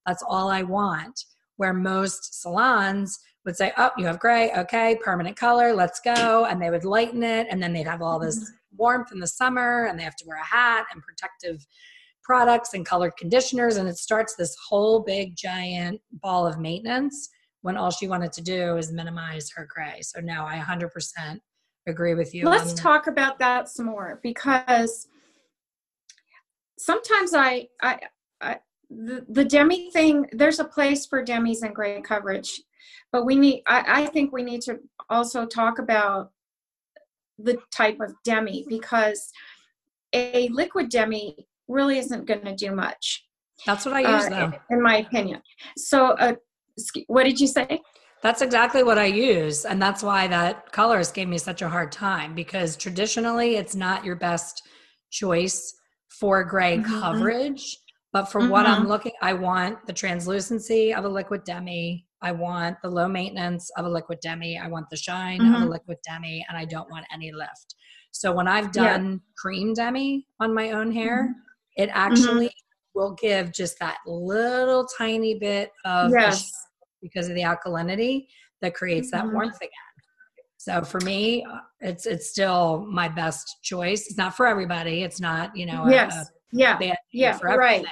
[0.06, 1.24] that's all I want.
[1.58, 6.46] Where most salons would say, Oh, you have gray, okay, permanent color, let's go.
[6.46, 7.48] And they would lighten it.
[7.50, 8.56] And then they'd have all this mm-hmm.
[8.78, 11.66] Warmth in the summer and they have to wear a hat and protective
[12.24, 13.78] products and colored conditioners.
[13.78, 17.30] And it starts this whole big giant ball of maintenance
[17.62, 20.02] when all she wanted to do is minimize her gray.
[20.02, 21.40] So now i 100%
[21.88, 25.08] agree with you Let's talk about that some more because
[26.78, 28.00] sometimes I, I,
[28.42, 28.60] I
[28.90, 32.62] the, the demi thing, there's a place for demis and gray coverage,
[33.12, 36.32] but we need, I, I think we need to also talk about
[37.38, 39.32] the type of demi because
[40.14, 41.36] a liquid demi
[41.68, 43.26] really isn't going to do much,
[43.66, 45.42] that's what i use uh, though in my opinion.
[45.78, 46.36] So, uh,
[47.08, 47.82] what did you say?
[48.24, 49.66] That's exactly what I use.
[49.66, 54.06] And that's why that colors gave me such a hard time because traditionally it's not
[54.06, 54.66] your best
[55.12, 55.76] choice
[56.08, 57.02] for gray Mhm.
[57.02, 57.78] coverage.
[58.14, 62.08] But for what I'm looking, I want the translucency of a liquid demi.
[62.24, 64.58] I want the low maintenance of a liquid demi.
[64.58, 65.70] I want the shine of a Mhm.
[65.70, 66.46] liquid demi.
[66.48, 67.76] And I don't want any lift.
[68.12, 68.98] So when I've Yeah.
[68.98, 71.84] done cream demi on my own hair, Mm-hmm.
[71.84, 72.52] it actually
[72.96, 76.52] will give just that little tiny bit of Yes.
[77.02, 78.28] because of the alkalinity
[78.62, 79.34] that creates that Mhm.
[79.34, 79.70] warmth again.
[80.58, 84.08] So for me, uh, it's it's still my best choice.
[84.08, 85.04] It's not for everybody.
[85.04, 86.16] It's not you know a, yes.
[86.16, 86.80] a yeah.
[87.12, 87.86] Yeah, for right.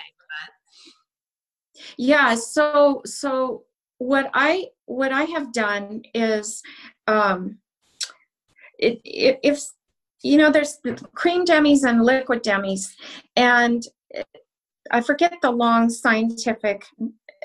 [1.98, 3.65] yeah so so
[4.02, 6.64] what i what i have done is
[7.06, 7.60] um
[8.80, 9.62] it, it if
[10.24, 10.80] you know there's
[11.14, 12.96] cream demis and liquid demis
[13.36, 13.84] and
[14.90, 16.84] i forget the long scientific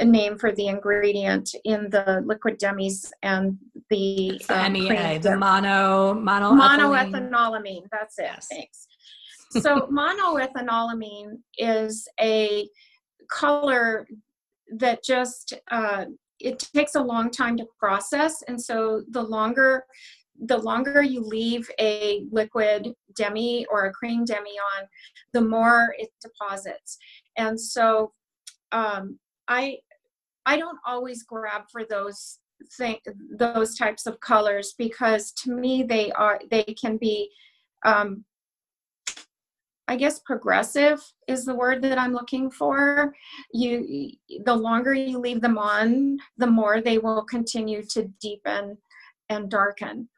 [0.03, 3.59] name for the ingredient in the liquid demis and
[3.91, 8.23] the um, MEA, cream the mono mono monoethanolamine that's it.
[8.23, 8.47] Yes.
[8.51, 8.87] thanks.
[9.51, 12.67] So monoethanolamine is a
[13.31, 14.07] color
[14.79, 16.07] that just uh,
[16.41, 19.85] it takes a long time to process and so the longer
[20.45, 24.87] the longer you leave a liquid demi or a cream demi on
[25.33, 26.99] the more it deposits.
[27.39, 28.13] And so
[28.73, 29.19] um,
[29.49, 29.79] i
[30.45, 32.39] i don't always grab for those
[32.77, 32.97] thing
[33.39, 37.31] those types of colors because to me they are they can be
[37.85, 38.25] um,
[39.89, 43.15] I guess progressive is the word that I'm looking for.
[43.53, 44.11] You,
[44.45, 48.79] the longer you leave them on, the more they will continue to deepen
[49.29, 50.09] and darken.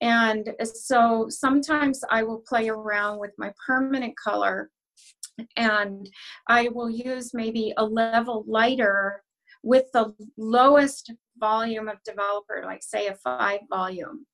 [0.00, 4.70] And so sometimes I will play around with my permanent color
[5.56, 6.08] and
[6.48, 9.22] I will use maybe a level lighter
[9.62, 14.26] with the lowest volume of developer, like say a five volume.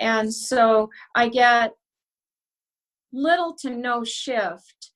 [0.00, 1.72] And so I get
[3.12, 4.92] little to no shift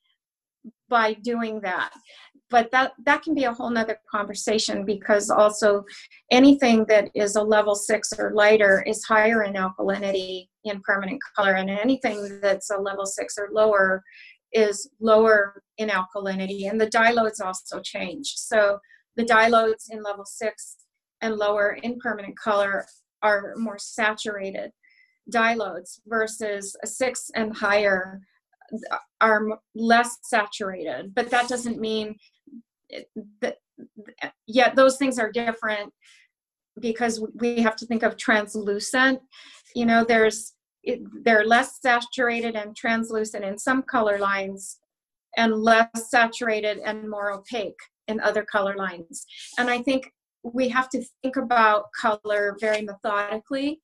[0.89, 1.93] by doing that.
[2.51, 5.85] But that that can be a whole nother conversation because also
[6.31, 11.55] anything that is a level six or lighter is higher in alkalinity in permanent color
[11.55, 14.03] and anything that's a level six or lower
[14.53, 18.35] is lower in alkalinity and the dye loads also change.
[18.37, 18.79] So
[19.17, 20.77] the dye loads in level six
[21.23, 22.87] and lower in permanent color
[23.23, 24.71] are more saturated
[25.33, 28.21] loads versus a six and higher
[29.21, 31.15] are less saturated.
[31.15, 32.17] But that doesn't mean
[33.41, 33.57] that
[34.47, 35.93] yet those things are different
[36.81, 39.21] because we have to think of translucent.
[39.75, 44.79] You know there's it, they're less saturated and translucent in some color lines
[45.37, 49.25] and less saturated and more opaque in other color lines.
[49.59, 50.11] And i think
[50.45, 53.81] we have to think about color very methodically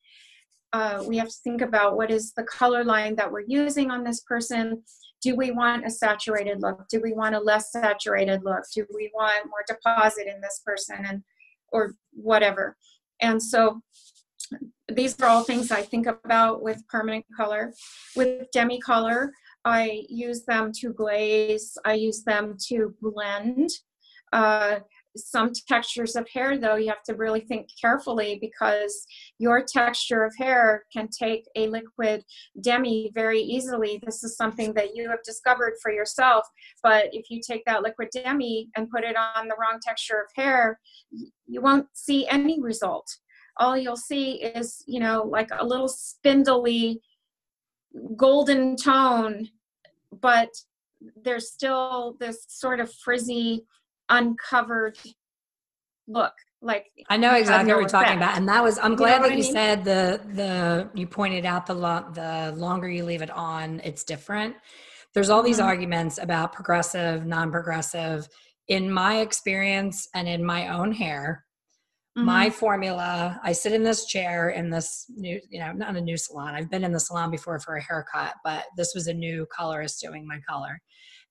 [0.72, 4.04] uh, we have to think about what is the color line that we're using on
[4.04, 4.82] this person.
[5.22, 6.86] Do we want a saturated look?
[6.88, 8.62] Do we want a less saturated look?
[8.74, 11.22] Do we want more deposit in this person and
[11.72, 12.76] or whatever?
[13.20, 13.82] And so
[14.92, 17.72] these are all things i think about with permanent color.
[18.16, 19.32] With demi color
[19.64, 23.70] i use them to glaze i use them to blend.
[24.32, 24.80] Uh,
[25.16, 29.06] some textures of hair though you have to really think carefully because
[29.38, 32.24] your texture of hair can take a liquid
[32.60, 34.00] demi very easily.
[34.04, 36.44] This is something that you have discovered for yourself
[36.82, 40.30] but if you take that liquid demi and put it on the wrong texture of
[40.36, 40.78] hair
[41.46, 43.08] you won't see any result.
[43.58, 47.00] All you'll see is you know like a little spindly
[48.16, 49.48] golden tone
[50.20, 50.50] but
[51.22, 53.64] there's still this sort of frizzy
[54.10, 54.98] uncovered
[56.06, 59.22] look like i know exactly what you're talking about and that was i'm glad you
[59.22, 59.52] know that you mean?
[59.52, 64.04] said the the you pointed out the lo- the longer you leave it on it's
[64.04, 64.54] different
[65.14, 65.46] there's all mm-hmm.
[65.46, 68.28] these arguments about progressive non-progressive
[68.68, 71.44] in my experience and in my own hair
[72.18, 72.26] mm-hmm.
[72.26, 76.16] my formula i sit in this chair in this new you know not a new
[76.16, 79.46] salon i've been in the salon before for a haircut but this was a new
[79.56, 80.78] colorist doing my color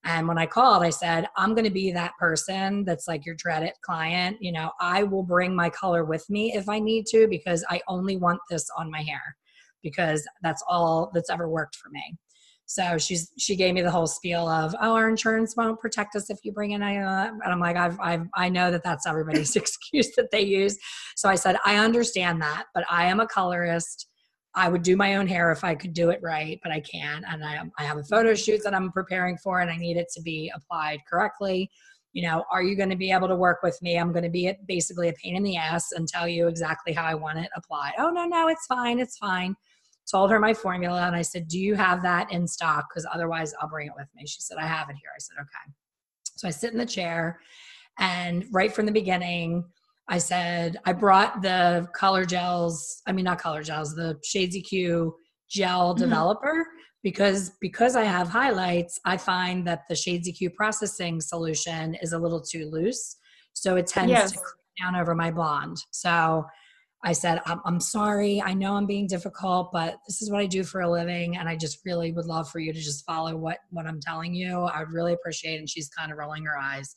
[0.04, 3.34] and when I called, I said, I'm going to be that person that's like your
[3.34, 4.38] dreaded client.
[4.40, 7.82] You know, I will bring my color with me if I need to because I
[7.86, 9.36] only want this on my hair
[9.82, 12.16] because that's all that's ever worked for me.
[12.64, 16.30] So she's she gave me the whole spiel of oh our insurance won't protect us
[16.30, 19.56] if you bring in a and I'm like I've, I've I know that that's everybody's
[19.56, 20.78] excuse that they use.
[21.16, 24.06] So I said I understand that, but I am a colorist.
[24.54, 27.24] I would do my own hair if I could do it right, but I can't.
[27.28, 30.08] And I, I have a photo shoot that I'm preparing for and I need it
[30.14, 31.70] to be applied correctly.
[32.12, 33.96] You know, are you going to be able to work with me?
[33.96, 37.04] I'm going to be basically a pain in the ass and tell you exactly how
[37.04, 37.92] I want it applied.
[37.98, 38.98] Oh, no, no, it's fine.
[38.98, 39.54] It's fine.
[40.10, 42.86] Told her my formula and I said, Do you have that in stock?
[42.90, 44.26] Because otherwise I'll bring it with me.
[44.26, 45.10] She said, I have it here.
[45.14, 45.72] I said, Okay.
[46.36, 47.38] So I sit in the chair
[48.00, 49.64] and right from the beginning,
[50.10, 55.12] I said, I brought the color gels, I mean, not color gels, the Shades EQ
[55.48, 56.02] gel mm-hmm.
[56.02, 56.66] developer
[57.02, 62.18] because because I have highlights, I find that the Shades EQ processing solution is a
[62.18, 63.16] little too loose.
[63.52, 64.32] So it tends yes.
[64.32, 64.38] to
[64.80, 65.78] down over my blonde.
[65.92, 66.44] So
[67.04, 68.42] I said, I'm, I'm, sorry.
[68.42, 71.36] I know I'm being difficult, but this is what I do for a living.
[71.36, 74.34] And I just really would love for you to just follow what, what I'm telling
[74.34, 74.60] you.
[74.60, 75.58] I would really appreciate it.
[75.60, 76.94] And she's kind of rolling her eyes.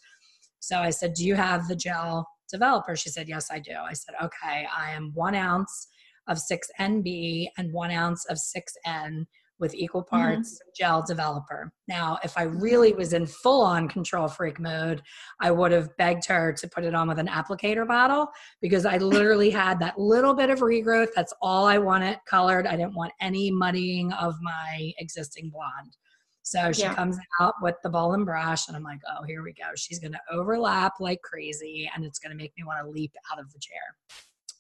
[0.60, 2.96] So I said, Do you have the gel developer?
[2.96, 3.74] She said, Yes, I do.
[3.74, 5.88] I said, Okay, I am one ounce
[6.28, 9.26] of 6NB and one ounce of 6N
[9.60, 10.16] with equal mm-hmm.
[10.16, 10.70] parts mm-hmm.
[10.78, 11.72] gel developer.
[11.88, 15.02] Now, if I really was in full on control freak mode,
[15.40, 18.28] I would have begged her to put it on with an applicator bottle
[18.62, 21.10] because I literally had that little bit of regrowth.
[21.16, 22.68] That's all I wanted colored.
[22.68, 25.96] I didn't want any muddying of my existing blonde.
[26.44, 26.94] So she yeah.
[26.94, 29.70] comes out with the ball and brush, and I'm like, oh, here we go.
[29.76, 33.14] She's going to overlap like crazy, and it's going to make me want to leap
[33.32, 33.96] out of the chair.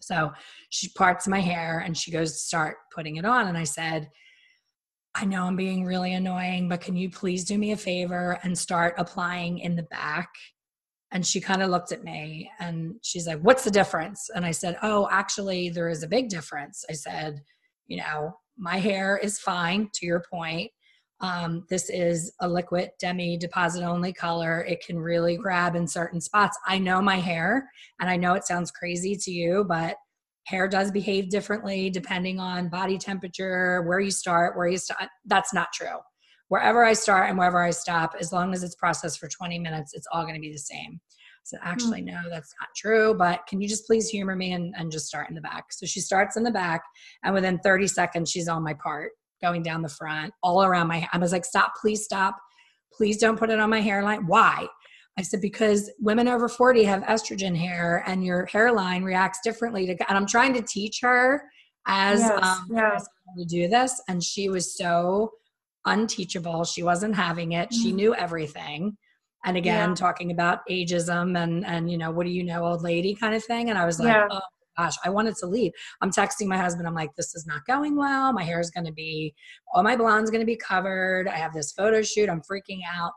[0.03, 0.31] So
[0.69, 3.47] she parts my hair and she goes to start putting it on.
[3.47, 4.09] And I said,
[5.15, 8.57] I know I'm being really annoying, but can you please do me a favor and
[8.57, 10.29] start applying in the back?
[11.11, 14.29] And she kind of looked at me and she's like, What's the difference?
[14.33, 16.83] And I said, Oh, actually, there is a big difference.
[16.89, 17.41] I said,
[17.87, 20.71] You know, my hair is fine, to your point.
[21.23, 24.65] Um, this is a liquid demi deposit only color.
[24.65, 26.59] It can really grab in certain spots.
[26.67, 27.69] I know my hair,
[28.01, 29.95] and I know it sounds crazy to you, but
[30.47, 35.07] hair does behave differently depending on body temperature, where you start, where you start.
[35.25, 35.97] That's not true.
[36.49, 39.93] wherever I start and wherever I stop, as long as it's processed for 20 minutes,
[39.93, 40.99] it's all going to be the same.
[41.45, 43.15] Said, actually, no, that's not true.
[43.17, 45.65] But can you just please humor me and, and just start in the back?
[45.71, 46.83] So she starts in the back,
[47.23, 49.11] and within 30 seconds, she's on my part,
[49.43, 51.07] going down the front, all around my.
[51.13, 52.37] I was like, stop, please stop,
[52.91, 54.25] please don't put it on my hairline.
[54.25, 54.67] Why?
[55.19, 59.91] I said, because women over 40 have estrogen hair, and your hairline reacts differently to.
[60.09, 61.43] And I'm trying to teach her
[61.85, 63.05] as yes, um, yes.
[63.37, 65.31] to do this, and she was so
[65.85, 66.63] unteachable.
[66.63, 67.69] She wasn't having it.
[67.69, 67.83] Mm-hmm.
[67.83, 68.97] She knew everything
[69.45, 69.95] and again yeah.
[69.95, 73.43] talking about ageism and and you know what do you know old lady kind of
[73.43, 74.27] thing and i was like yeah.
[74.29, 74.39] oh
[74.77, 75.71] gosh i wanted to leave.
[76.01, 76.87] I'm texting my husband.
[76.87, 78.33] I'm like this is not going well.
[78.33, 79.33] My hair is going to be
[79.73, 81.27] all my blonde's going to be covered.
[81.27, 82.29] I have this photo shoot.
[82.29, 83.11] I'm freaking out.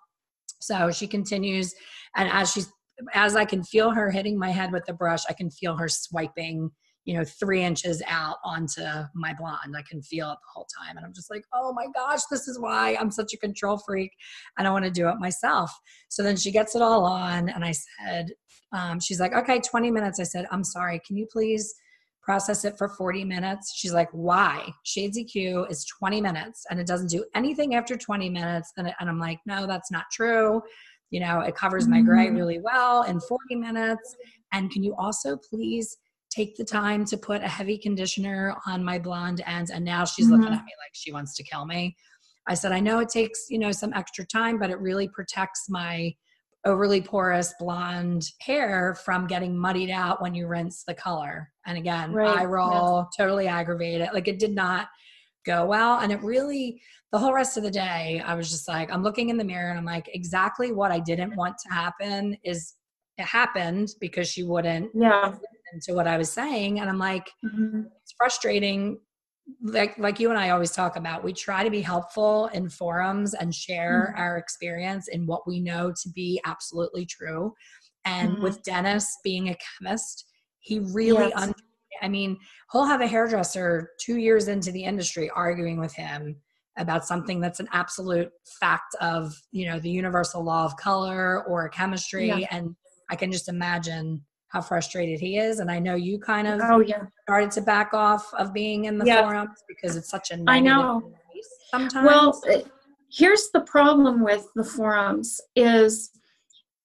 [0.60, 1.74] So she continues
[2.16, 2.72] and as she's
[3.14, 5.88] as i can feel her hitting my head with the brush i can feel her
[5.88, 6.70] swiping
[7.06, 8.82] you know, three inches out onto
[9.14, 9.76] my blonde.
[9.76, 10.96] I can feel it the whole time.
[10.96, 14.10] And I'm just like, oh my gosh, this is why I'm such a control freak
[14.58, 15.70] and I want to do it myself.
[16.08, 17.48] So then she gets it all on.
[17.48, 18.32] And I said,
[18.72, 20.18] um, she's like, okay, 20 minutes.
[20.18, 21.00] I said, I'm sorry.
[21.06, 21.72] Can you please
[22.22, 23.72] process it for 40 minutes?
[23.76, 24.68] She's like, why?
[24.82, 28.72] Shades EQ is 20 minutes and it doesn't do anything after 20 minutes.
[28.76, 30.60] And, and I'm like, no, that's not true.
[31.10, 32.34] You know, it covers my gray mm-hmm.
[32.34, 34.16] really well in 40 minutes.
[34.52, 35.98] And can you also please
[36.36, 40.26] take the time to put a heavy conditioner on my blonde ends and now she's
[40.26, 40.34] mm-hmm.
[40.34, 41.96] looking at me like she wants to kill me
[42.46, 45.66] i said i know it takes you know some extra time but it really protects
[45.68, 46.12] my
[46.64, 52.12] overly porous blonde hair from getting muddied out when you rinse the color and again
[52.12, 52.40] right.
[52.40, 53.16] eye roll yes.
[53.16, 54.88] totally aggravated like it did not
[55.46, 56.80] go well and it really
[57.12, 59.70] the whole rest of the day i was just like i'm looking in the mirror
[59.70, 62.74] and i'm like exactly what i didn't want to happen is
[63.16, 65.32] it happened because she wouldn't yeah
[65.82, 66.80] to what I was saying.
[66.80, 67.82] And I'm like, mm-hmm.
[68.02, 68.98] it's frustrating.
[69.62, 73.34] Like like you and I always talk about, we try to be helpful in forums
[73.34, 74.20] and share mm-hmm.
[74.20, 77.52] our experience in what we know to be absolutely true.
[78.04, 78.42] And mm-hmm.
[78.42, 80.26] with Dennis being a chemist,
[80.60, 81.52] he really yes.
[82.02, 82.36] I mean,
[82.72, 86.36] he'll have a hairdresser two years into the industry arguing with him
[86.78, 91.68] about something that's an absolute fact of you know the universal law of color or
[91.68, 92.46] chemistry yeah.
[92.50, 92.74] and
[93.10, 95.60] i can just imagine how frustrated he is.
[95.60, 98.98] And I know you kind of oh yeah started to back off of being in
[98.98, 99.22] the yeah.
[99.22, 101.12] forums because it's such a I know
[101.70, 102.06] sometimes.
[102.06, 102.42] Well,
[103.10, 106.10] here's the problem with the forums is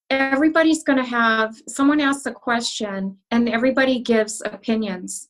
[0.09, 5.29] everybody's going to have someone asks a question and everybody gives opinions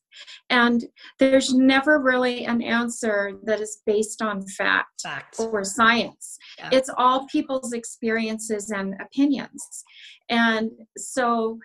[0.50, 0.84] and
[1.18, 5.36] there's never really an answer that is based on fact, fact.
[5.38, 6.68] or science yeah.
[6.72, 9.84] it's all people's experiences and opinions
[10.28, 11.58] and so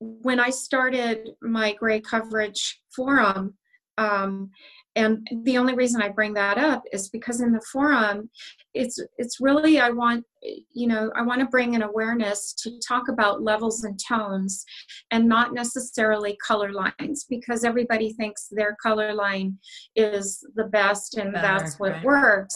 [0.00, 3.54] when I started my gray coverage forum,
[3.98, 4.50] um,
[4.94, 8.30] and the only reason I bring that up is because in the forum,
[8.72, 10.24] it's it's really I want
[10.72, 14.64] you know I want to bring an awareness to talk about levels and tones,
[15.10, 19.58] and not necessarily color lines because everybody thinks their color line
[19.96, 22.04] is the best and Better, that's what right.
[22.04, 22.54] works.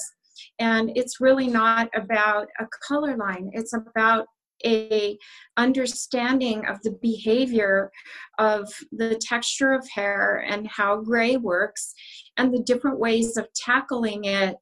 [0.58, 3.50] And it's really not about a color line.
[3.52, 4.26] It's about
[4.64, 5.18] a
[5.56, 7.90] understanding of the behavior
[8.38, 11.92] of the texture of hair and how gray works
[12.36, 14.56] and the different ways of tackling it.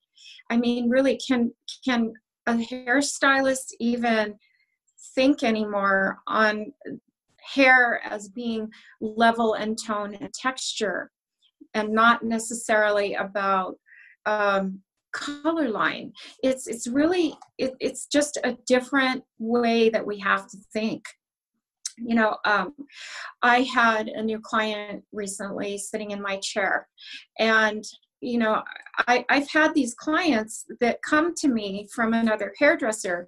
[0.51, 1.53] I mean really can
[1.85, 2.13] can
[2.47, 4.35] a hairstylist even
[5.15, 6.73] think anymore on
[7.55, 8.71] hair as being
[9.01, 11.11] level and tone and texture
[11.75, 13.77] and not necessarily about
[14.27, 14.81] um,
[15.19, 16.13] color line.
[16.43, 21.05] It's it's really it, it's just a different way that we have to think.
[22.01, 22.75] You know um,
[23.43, 26.87] i had a new client recently sitting in my chair
[27.41, 27.83] and
[28.21, 28.63] you know
[29.09, 33.27] I, i've had these clients that come to me from another hairdresser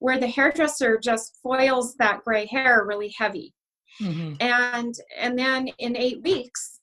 [0.00, 3.54] where the hairdresser just foils that gray hair really heavy.
[4.02, 4.34] Mm-hmm.
[4.40, 6.80] and and then in eight weeks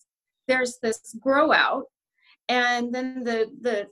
[0.47, 1.85] there's this grow out
[2.49, 3.87] and then the the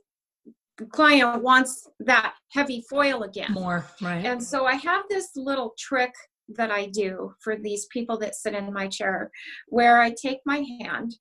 [0.92, 3.52] client wants that heavy foil again.
[3.52, 4.26] More, right.
[4.26, 6.14] And so I have this little trick
[6.50, 9.32] that I do for these people that sit in my chair
[9.68, 11.16] where I take my hand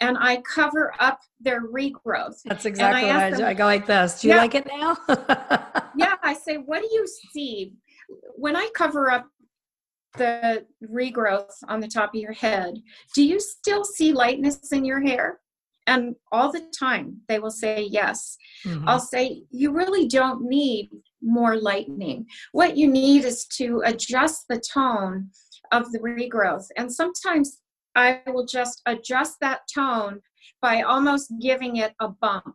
[0.00, 2.36] and I cover up their regrowth.
[2.44, 3.44] That's exactly what I do.
[3.44, 4.20] I go like this.
[4.20, 4.96] Do you yeah, like it now?
[5.96, 7.74] yeah, I say, what do you see?
[8.36, 9.26] When I cover up
[10.16, 12.74] the regrowth on the top of your head,
[13.14, 15.40] do you still see lightness in your hair?
[15.88, 18.36] And all the time they will say yes.
[18.64, 18.88] Mm-hmm.
[18.88, 20.90] i'll say you really don't need
[21.22, 25.30] more lightening what you need is to adjust the tone
[25.72, 26.66] of the regrowth.
[26.76, 27.60] And sometimes
[27.96, 30.20] i will just adjust that tone
[30.60, 32.54] by almost giving it a bump.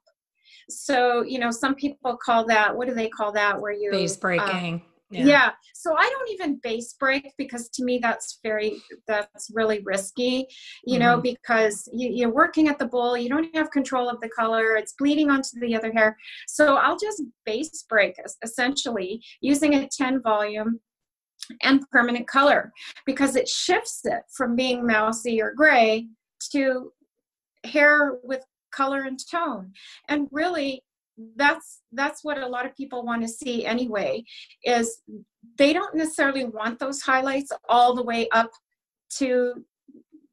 [0.70, 4.16] So you know some people call that what do they call that where you base
[4.16, 4.76] breaking.
[4.76, 4.82] um,
[5.14, 5.26] yeah.
[5.26, 5.52] yeah.
[5.74, 10.48] So I don't even base break because to me that's very that's really risky,
[10.86, 11.04] you mm-hmm.
[11.04, 14.76] know, because you, are working at the bowl, you don't have control of the color,
[14.76, 16.18] it's bleeding onto the other hair.
[16.48, 20.80] So I'll just base break essentially using a 10 volume
[21.62, 22.72] and permanent color
[23.06, 26.08] because it shifts it from being mousy or gray
[26.52, 26.92] to
[27.66, 29.72] hair with color and tone.
[30.10, 30.84] And really
[31.36, 34.24] that's that's what a lot of people want to see anyway
[34.64, 35.02] is
[35.58, 38.50] they don't necessarily want those highlights all the way up
[39.10, 39.54] to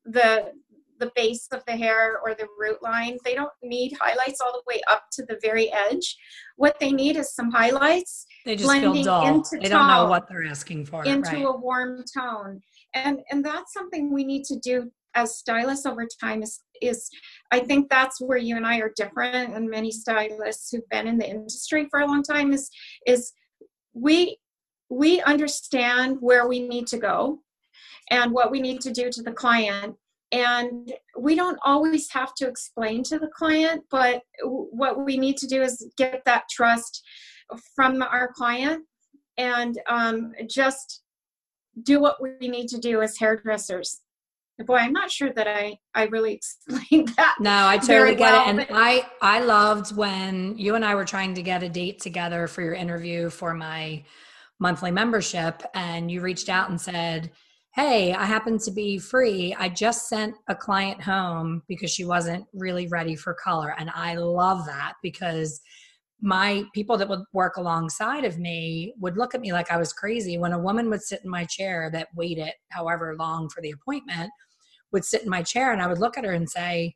[0.07, 0.53] the
[1.01, 3.17] the base of the hair or the root line.
[3.25, 6.17] They don't need highlights all the way up to the very edge.
[6.57, 9.27] What they need is some highlights they just feel dull.
[9.27, 11.05] into they don't know what they're asking for.
[11.05, 11.47] into right.
[11.47, 12.61] a warm tone.
[12.95, 17.11] And and that's something we need to do as stylists over time is is
[17.51, 21.19] I think that's where you and I are different and many stylists who've been in
[21.19, 22.71] the industry for a long time is
[23.07, 23.33] is
[23.93, 24.39] we
[24.89, 27.41] we understand where we need to go
[28.11, 29.95] and what we need to do to the client.
[30.33, 35.47] And we don't always have to explain to the client but what we need to
[35.49, 37.03] do is get that trust
[37.75, 38.85] from our client
[39.39, 41.03] and um, just
[41.83, 44.03] do what we need to do as hairdressers
[44.65, 46.35] boy i'm not sure that i i really
[46.69, 50.75] explained that no i totally get well, it and but- i i loved when you
[50.75, 54.03] and i were trying to get a date together for your interview for my
[54.59, 57.31] monthly membership and you reached out and said
[57.75, 59.55] hey i happen to be free.
[59.59, 63.75] I just sent a client home because she wasn't really ready for color.
[63.79, 65.61] And i love that because
[66.23, 69.93] my people that would work alongside of me would look at me like I was
[69.93, 73.71] crazy when a woman would sit in my chair that waited however long for the
[73.71, 74.31] appointment
[74.93, 76.95] would sit in my chair and I would look at her and say,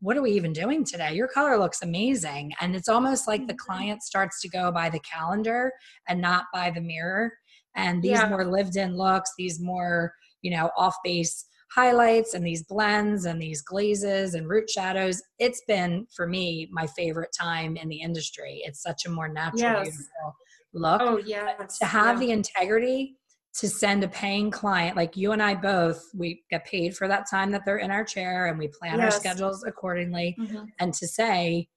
[0.00, 1.14] What are we even doing today?
[1.14, 2.52] Your color looks amazing.
[2.60, 3.72] And it's almost like the mm-hmm.
[3.72, 5.72] client starts to go by the calendar
[6.08, 7.32] and not by the mirror.
[7.76, 8.28] And these yeah.
[8.28, 13.40] more lived in looks, these more, you know, off base highlights and these blends and
[13.42, 15.20] these glazes and root shadows.
[15.38, 18.62] It's been for me my favorite time in the industry.
[18.64, 19.82] It's such a more natural, yes.
[19.82, 20.36] beautiful
[20.72, 21.00] look.
[21.02, 21.54] Oh yeah.
[21.80, 22.26] To have yeah.
[22.26, 23.16] the integrity
[23.54, 27.30] to send a paying client like you and I both, we get paid for that
[27.30, 29.14] time that they're in our chair and we plan yes.
[29.14, 30.36] our schedules accordingly.
[30.38, 30.64] Mm-hmm.
[30.80, 31.68] And to say,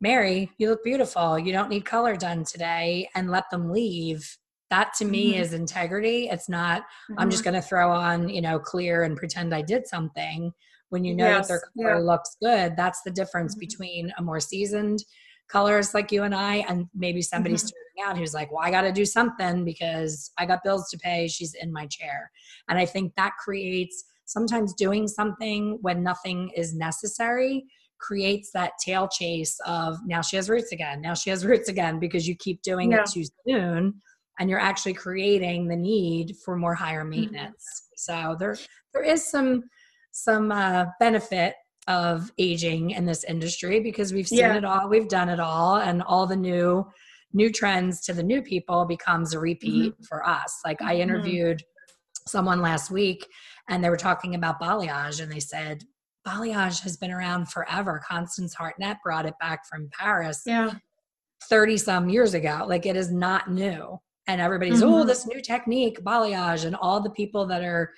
[0.00, 1.38] Mary, you look beautiful.
[1.38, 4.36] You don't need color done today and let them leave.
[4.70, 5.42] That to me mm-hmm.
[5.42, 6.28] is integrity.
[6.28, 7.20] It's not, mm-hmm.
[7.20, 7.52] I'm just mm-hmm.
[7.52, 10.52] going to throw on, you know, clear and pretend I did something.
[10.88, 11.48] When you know yes.
[11.48, 12.04] that their color yeah.
[12.04, 13.60] looks good, that's the difference mm-hmm.
[13.60, 14.98] between a more seasoned
[15.48, 17.66] colors like you and I, and maybe somebody mm-hmm.
[17.66, 20.98] starting out who's like, well, I got to do something because I got bills to
[20.98, 21.28] pay.
[21.28, 22.30] She's in my chair.
[22.68, 27.64] And I think that creates sometimes doing something when nothing is necessary
[28.00, 31.98] creates that tail chase of now she has roots again, now she has roots again
[31.98, 33.02] because you keep doing yeah.
[33.02, 33.94] it too soon
[34.38, 37.10] and you're actually creating the need for more higher mm-hmm.
[37.10, 37.54] maintenance.
[37.54, 37.94] Mm-hmm.
[37.96, 38.56] So there
[38.92, 39.64] there is some
[40.10, 41.54] some uh, benefit
[41.88, 44.56] of aging in this industry because we've seen yeah.
[44.56, 46.86] it all, we've done it all, and all the new
[47.34, 50.04] new trends to the new people becomes a repeat mm-hmm.
[50.04, 50.60] for us.
[50.64, 51.02] Like I mm-hmm.
[51.02, 52.28] interviewed mm-hmm.
[52.30, 53.26] someone last week
[53.68, 55.82] and they were talking about balayage and they said
[56.26, 58.00] balayage has been around forever.
[58.06, 60.42] Constance Hartnett brought it back from Paris.
[60.46, 60.74] Yeah.
[61.50, 62.64] 30 some years ago.
[62.66, 63.98] Like it is not new.
[64.26, 64.94] And everybody's, oh, mm-hmm.
[64.94, 67.92] oh, this new technique, balayage, and all the people that are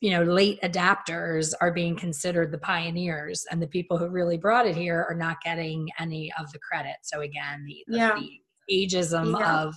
[0.00, 4.66] you know late adapters are being considered the pioneers and the people who really brought
[4.66, 8.14] it here are not getting any of the credit so again the, yeah.
[8.14, 9.62] the ageism yeah.
[9.62, 9.74] of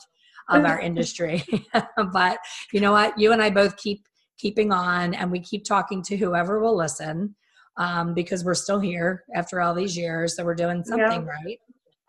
[0.50, 1.44] of our industry
[2.14, 2.40] but
[2.72, 4.02] you know what you and i both keep
[4.38, 7.36] keeping on and we keep talking to whoever will listen
[7.78, 11.34] um, because we're still here after all these years so we're doing something yeah.
[11.46, 11.60] right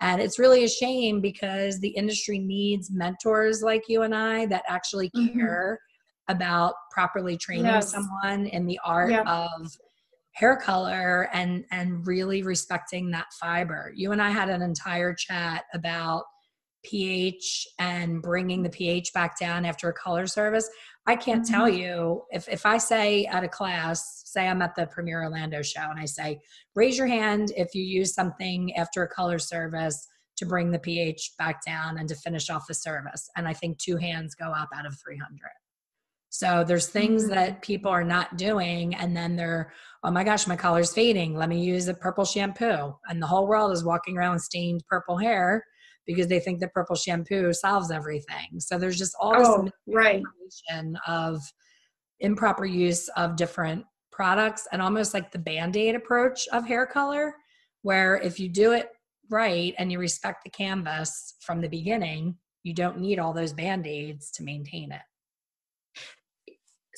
[0.00, 4.62] and it's really a shame because the industry needs mentors like you and i that
[4.68, 5.38] actually mm-hmm.
[6.28, 7.92] About properly training yes.
[7.92, 9.22] someone in the art yeah.
[9.22, 9.76] of
[10.32, 13.92] hair color and and really respecting that fiber.
[13.94, 16.24] You and I had an entire chat about
[16.84, 20.68] pH and bringing the pH back down after a color service.
[21.06, 21.54] I can't mm-hmm.
[21.54, 25.62] tell you if if I say at a class, say I'm at the Premier Orlando
[25.62, 26.38] show and I say,
[26.74, 30.06] raise your hand if you use something after a color service
[30.36, 33.28] to bring the pH back down and to finish off the service.
[33.36, 35.40] And I think two hands go up out of 300.
[36.30, 37.34] So there's things mm-hmm.
[37.34, 39.72] that people are not doing, and then they're,
[40.04, 41.34] oh my gosh, my color's fading.
[41.34, 42.94] Let me use a purple shampoo.
[43.08, 45.64] And the whole world is walking around with stained purple hair
[46.06, 48.60] because they think that purple shampoo solves everything.
[48.60, 50.22] So there's just all this oh, right.
[51.06, 51.40] of
[52.20, 57.34] improper use of different products and almost like the band-aid approach of hair color,
[57.82, 58.88] where if you do it
[59.30, 63.86] right and you respect the canvas from the beginning, you don't need all those band
[63.86, 65.02] aids to maintain it.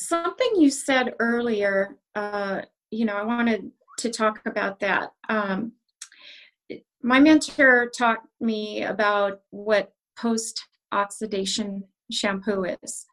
[0.01, 5.13] Something you said earlier, uh, you know, I wanted to talk about that.
[5.29, 5.73] Um,
[7.03, 13.07] my mentor taught me about what post oxidation shampoo is.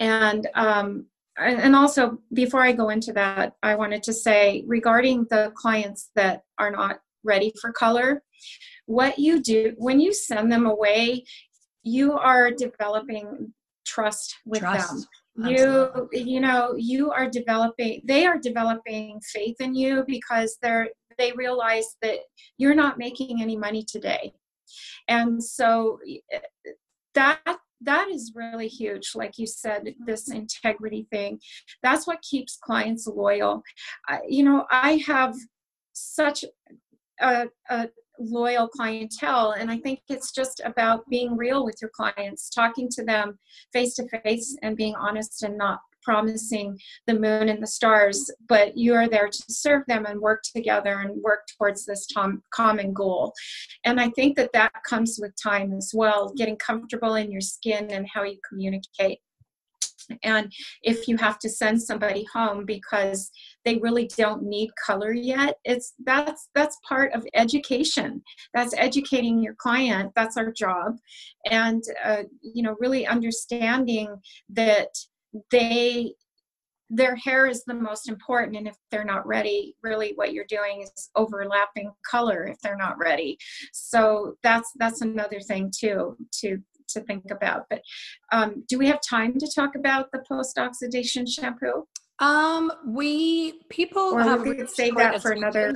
[0.00, 1.06] And um,
[1.36, 6.42] and also before I go into that, I wanted to say regarding the clients that
[6.58, 8.22] are not ready for color,
[8.86, 11.24] what you do when you send them away,
[11.82, 13.52] you are developing
[13.84, 14.90] trust with trust.
[14.90, 15.04] them.
[15.36, 21.32] You you know, you are developing they are developing faith in you because they're they
[21.32, 22.18] realize that
[22.58, 24.32] you're not making any money today.
[25.08, 25.98] And so
[27.14, 27.40] that
[27.80, 31.40] that is really huge like you said this integrity thing.
[31.82, 33.62] That's what keeps clients loyal.
[34.08, 35.34] I, you know i have
[35.92, 36.44] such
[37.20, 37.88] a, a
[38.18, 43.04] loyal clientele and i think it's just about being real with your clients talking to
[43.04, 43.38] them
[43.72, 48.76] face to face and being honest and not promising the moon and the stars, but
[48.76, 52.92] you are there to serve them and work together and work towards this tom- common
[52.92, 53.32] goal.
[53.84, 57.90] And I think that that comes with time as well, getting comfortable in your skin
[57.90, 59.18] and how you communicate.
[60.22, 60.52] And
[60.82, 63.30] if you have to send somebody home because
[63.64, 68.22] they really don't need color yet, it's that's that's part of education.
[68.52, 70.12] That's educating your client.
[70.14, 70.96] That's our job,
[71.50, 74.14] and uh, you know, really understanding
[74.50, 74.88] that
[75.50, 76.14] they
[76.90, 80.82] their hair is the most important and if they're not ready really what you're doing
[80.82, 83.36] is overlapping color if they're not ready
[83.72, 86.58] so that's that's another thing too to
[86.88, 87.82] to think about but
[88.32, 91.86] um, do we have time to talk about the post oxidation shampoo
[92.20, 95.74] um, we people or have we could save that for another.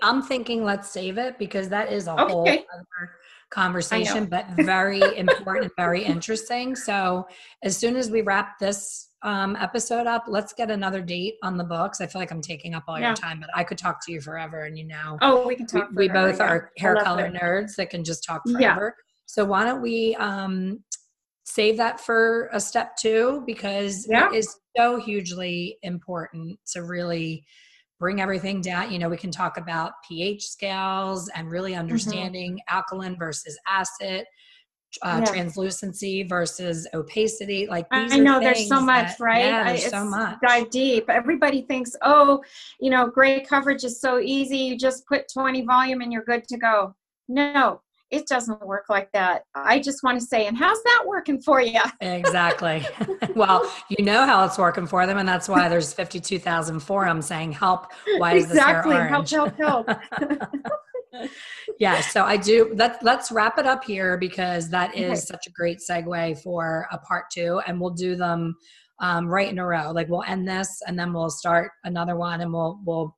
[0.00, 2.32] I'm thinking let's save it because that is a okay.
[2.32, 3.10] whole other
[3.50, 6.76] conversation, but very important, very interesting.
[6.76, 7.26] So
[7.62, 11.64] as soon as we wrap this um, episode up, let's get another date on the
[11.64, 12.00] books.
[12.00, 13.08] I feel like I'm taking up all yeah.
[13.08, 14.62] your time, but I could talk to you forever.
[14.64, 15.90] And you know, oh, we can talk.
[15.90, 16.46] We, we both yeah.
[16.46, 17.34] are hair color it.
[17.34, 18.96] nerds that can just talk forever.
[18.96, 19.02] Yeah.
[19.32, 20.84] So why don't we um,
[21.44, 24.28] save that for a step two because yeah.
[24.28, 27.42] it is so hugely important to really
[27.98, 28.92] bring everything down.
[28.92, 31.80] You know, we can talk about pH scales and really mm-hmm.
[31.80, 32.76] understanding mm-hmm.
[32.76, 34.26] alkaline versus acid.
[35.00, 35.32] Uh, yeah.
[35.32, 40.36] translucency versus opacity like i know there's so much that, right yeah, there's so much
[40.46, 42.44] dive deep everybody thinks oh
[42.78, 46.46] you know gray coverage is so easy you just put 20 volume and you're good
[46.46, 46.94] to go
[47.26, 47.80] no
[48.12, 49.44] it doesn't work like that.
[49.54, 51.80] I just want to say, and how's that working for you?
[52.00, 52.86] exactly.
[53.34, 57.52] well, you know how it's working for them, and that's why there's 52,000 forums saying,
[57.52, 57.90] "Help!
[58.18, 58.92] Why is exactly.
[58.92, 59.56] this hair orange?" Help!
[59.56, 59.88] Help!
[59.88, 61.30] Help!
[61.78, 62.02] yeah.
[62.02, 62.72] So I do.
[62.74, 65.16] Let Let's wrap it up here because that is okay.
[65.16, 68.54] such a great segue for a part two, and we'll do them
[69.00, 69.90] um, right in a row.
[69.90, 73.16] Like we'll end this, and then we'll start another one, and we'll we'll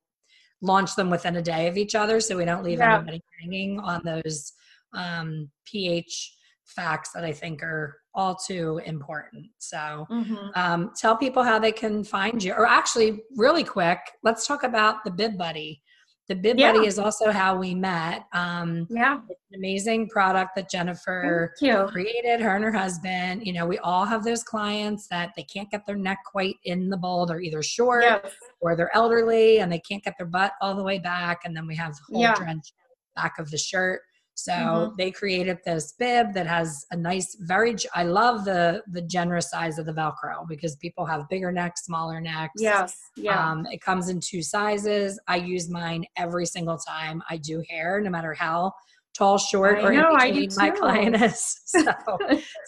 [0.61, 2.95] launch them within a day of each other, so we don't leave yeah.
[2.95, 4.53] anybody hanging on those
[4.95, 6.33] um, pH
[6.65, 9.45] facts that I think are all too important.
[9.59, 10.47] So mm-hmm.
[10.55, 12.53] um, tell people how they can find you.
[12.53, 15.81] Or actually, really quick, let's talk about the Bib Buddy.
[16.27, 16.71] The Bib yeah.
[16.71, 18.23] Buddy is also how we met.
[18.33, 21.53] Um, yeah, it's an amazing product that Jennifer
[21.87, 22.41] created.
[22.41, 23.45] Her and her husband.
[23.45, 26.89] You know, we all have those clients that they can't get their neck quite in
[26.89, 27.27] the bowl.
[27.27, 28.25] They're either short yes.
[28.59, 31.41] or they're elderly and they can't get their butt all the way back.
[31.45, 32.33] And then we have the whole yeah.
[32.33, 32.73] drench
[33.15, 34.01] back of the shirt.
[34.35, 34.95] So mm-hmm.
[34.97, 37.75] they created this bib that has a nice, very.
[37.93, 42.19] I love the the generous size of the Velcro because people have bigger necks, smaller
[42.19, 42.53] necks.
[42.57, 43.51] Yes, yeah.
[43.51, 45.19] Um, it comes in two sizes.
[45.27, 48.73] I use mine every single time I do hair, no matter how
[49.17, 51.61] tall, short, I or know, in between my client is.
[51.65, 51.93] So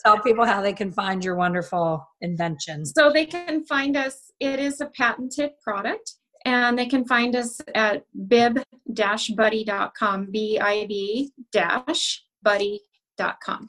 [0.06, 2.86] tell people how they can find your wonderful invention.
[2.86, 4.32] So they can find us.
[4.40, 6.14] It is a patented product
[6.48, 13.68] and they can find us at bib-buddy.com, B-I-B dash buddy.com.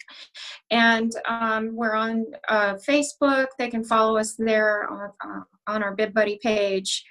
[0.70, 3.48] And um, we're on uh, Facebook.
[3.58, 7.04] They can follow us there on, uh, on our Bib Buddy page.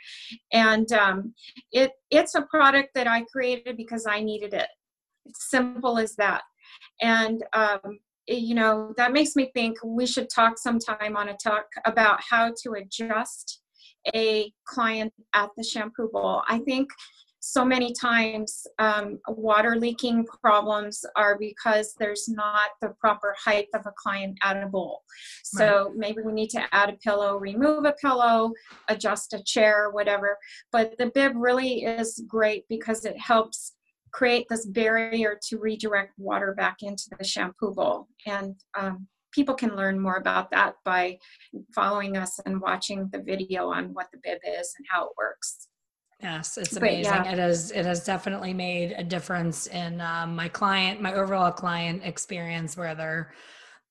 [0.53, 1.33] And um,
[1.73, 4.69] it, it's a product that I created because I needed it.
[5.25, 6.43] It's simple as that.
[7.01, 7.99] And um,
[8.29, 12.51] you know that makes me think we should talk sometime on a talk about how
[12.63, 13.61] to adjust
[14.15, 16.43] a client at the shampoo bowl.
[16.47, 16.89] I think
[17.39, 23.85] so many times um, water leaking problems are because there's not the proper height of
[23.85, 25.03] a client at a bowl.
[25.43, 25.95] So right.
[25.95, 28.51] maybe we need to add a pillow, remove a pillow,
[28.89, 30.37] adjust a chair, whatever.
[30.71, 33.73] But the bib really is great because it helps
[34.11, 38.07] create this barrier to redirect water back into the shampoo bowl.
[38.25, 39.07] And um,
[39.37, 41.19] people can learn more about that by
[41.75, 45.67] following us and watching the video on what the bib is and how it works.
[46.19, 47.03] Yes, it's amazing.
[47.03, 47.31] Yeah.
[47.31, 52.01] It has it has definitely made a difference in um, my client, my overall client
[52.03, 53.31] experience, where they're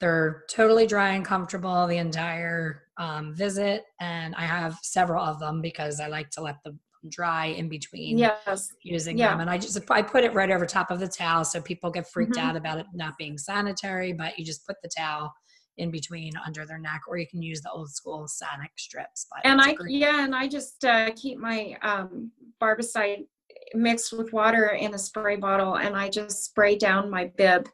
[0.01, 5.62] they're totally dry and comfortable the entire um, visit, and I have several of them
[5.62, 6.80] because I like to let them
[7.11, 8.72] dry in between yes.
[8.82, 9.30] using yeah.
[9.30, 9.40] them.
[9.40, 12.09] And I just I put it right over top of the towel so people get
[12.09, 12.46] freaked mm-hmm.
[12.46, 15.32] out about it not being sanitary, but you just put the towel
[15.78, 19.26] in between under their neck, or you can use the old school Sanex strips.
[19.30, 19.92] But and I great.
[19.92, 22.30] yeah, and I just uh, keep my um,
[22.62, 23.26] barbicide
[23.74, 27.68] mixed with water in a spray bottle, and I just spray down my bib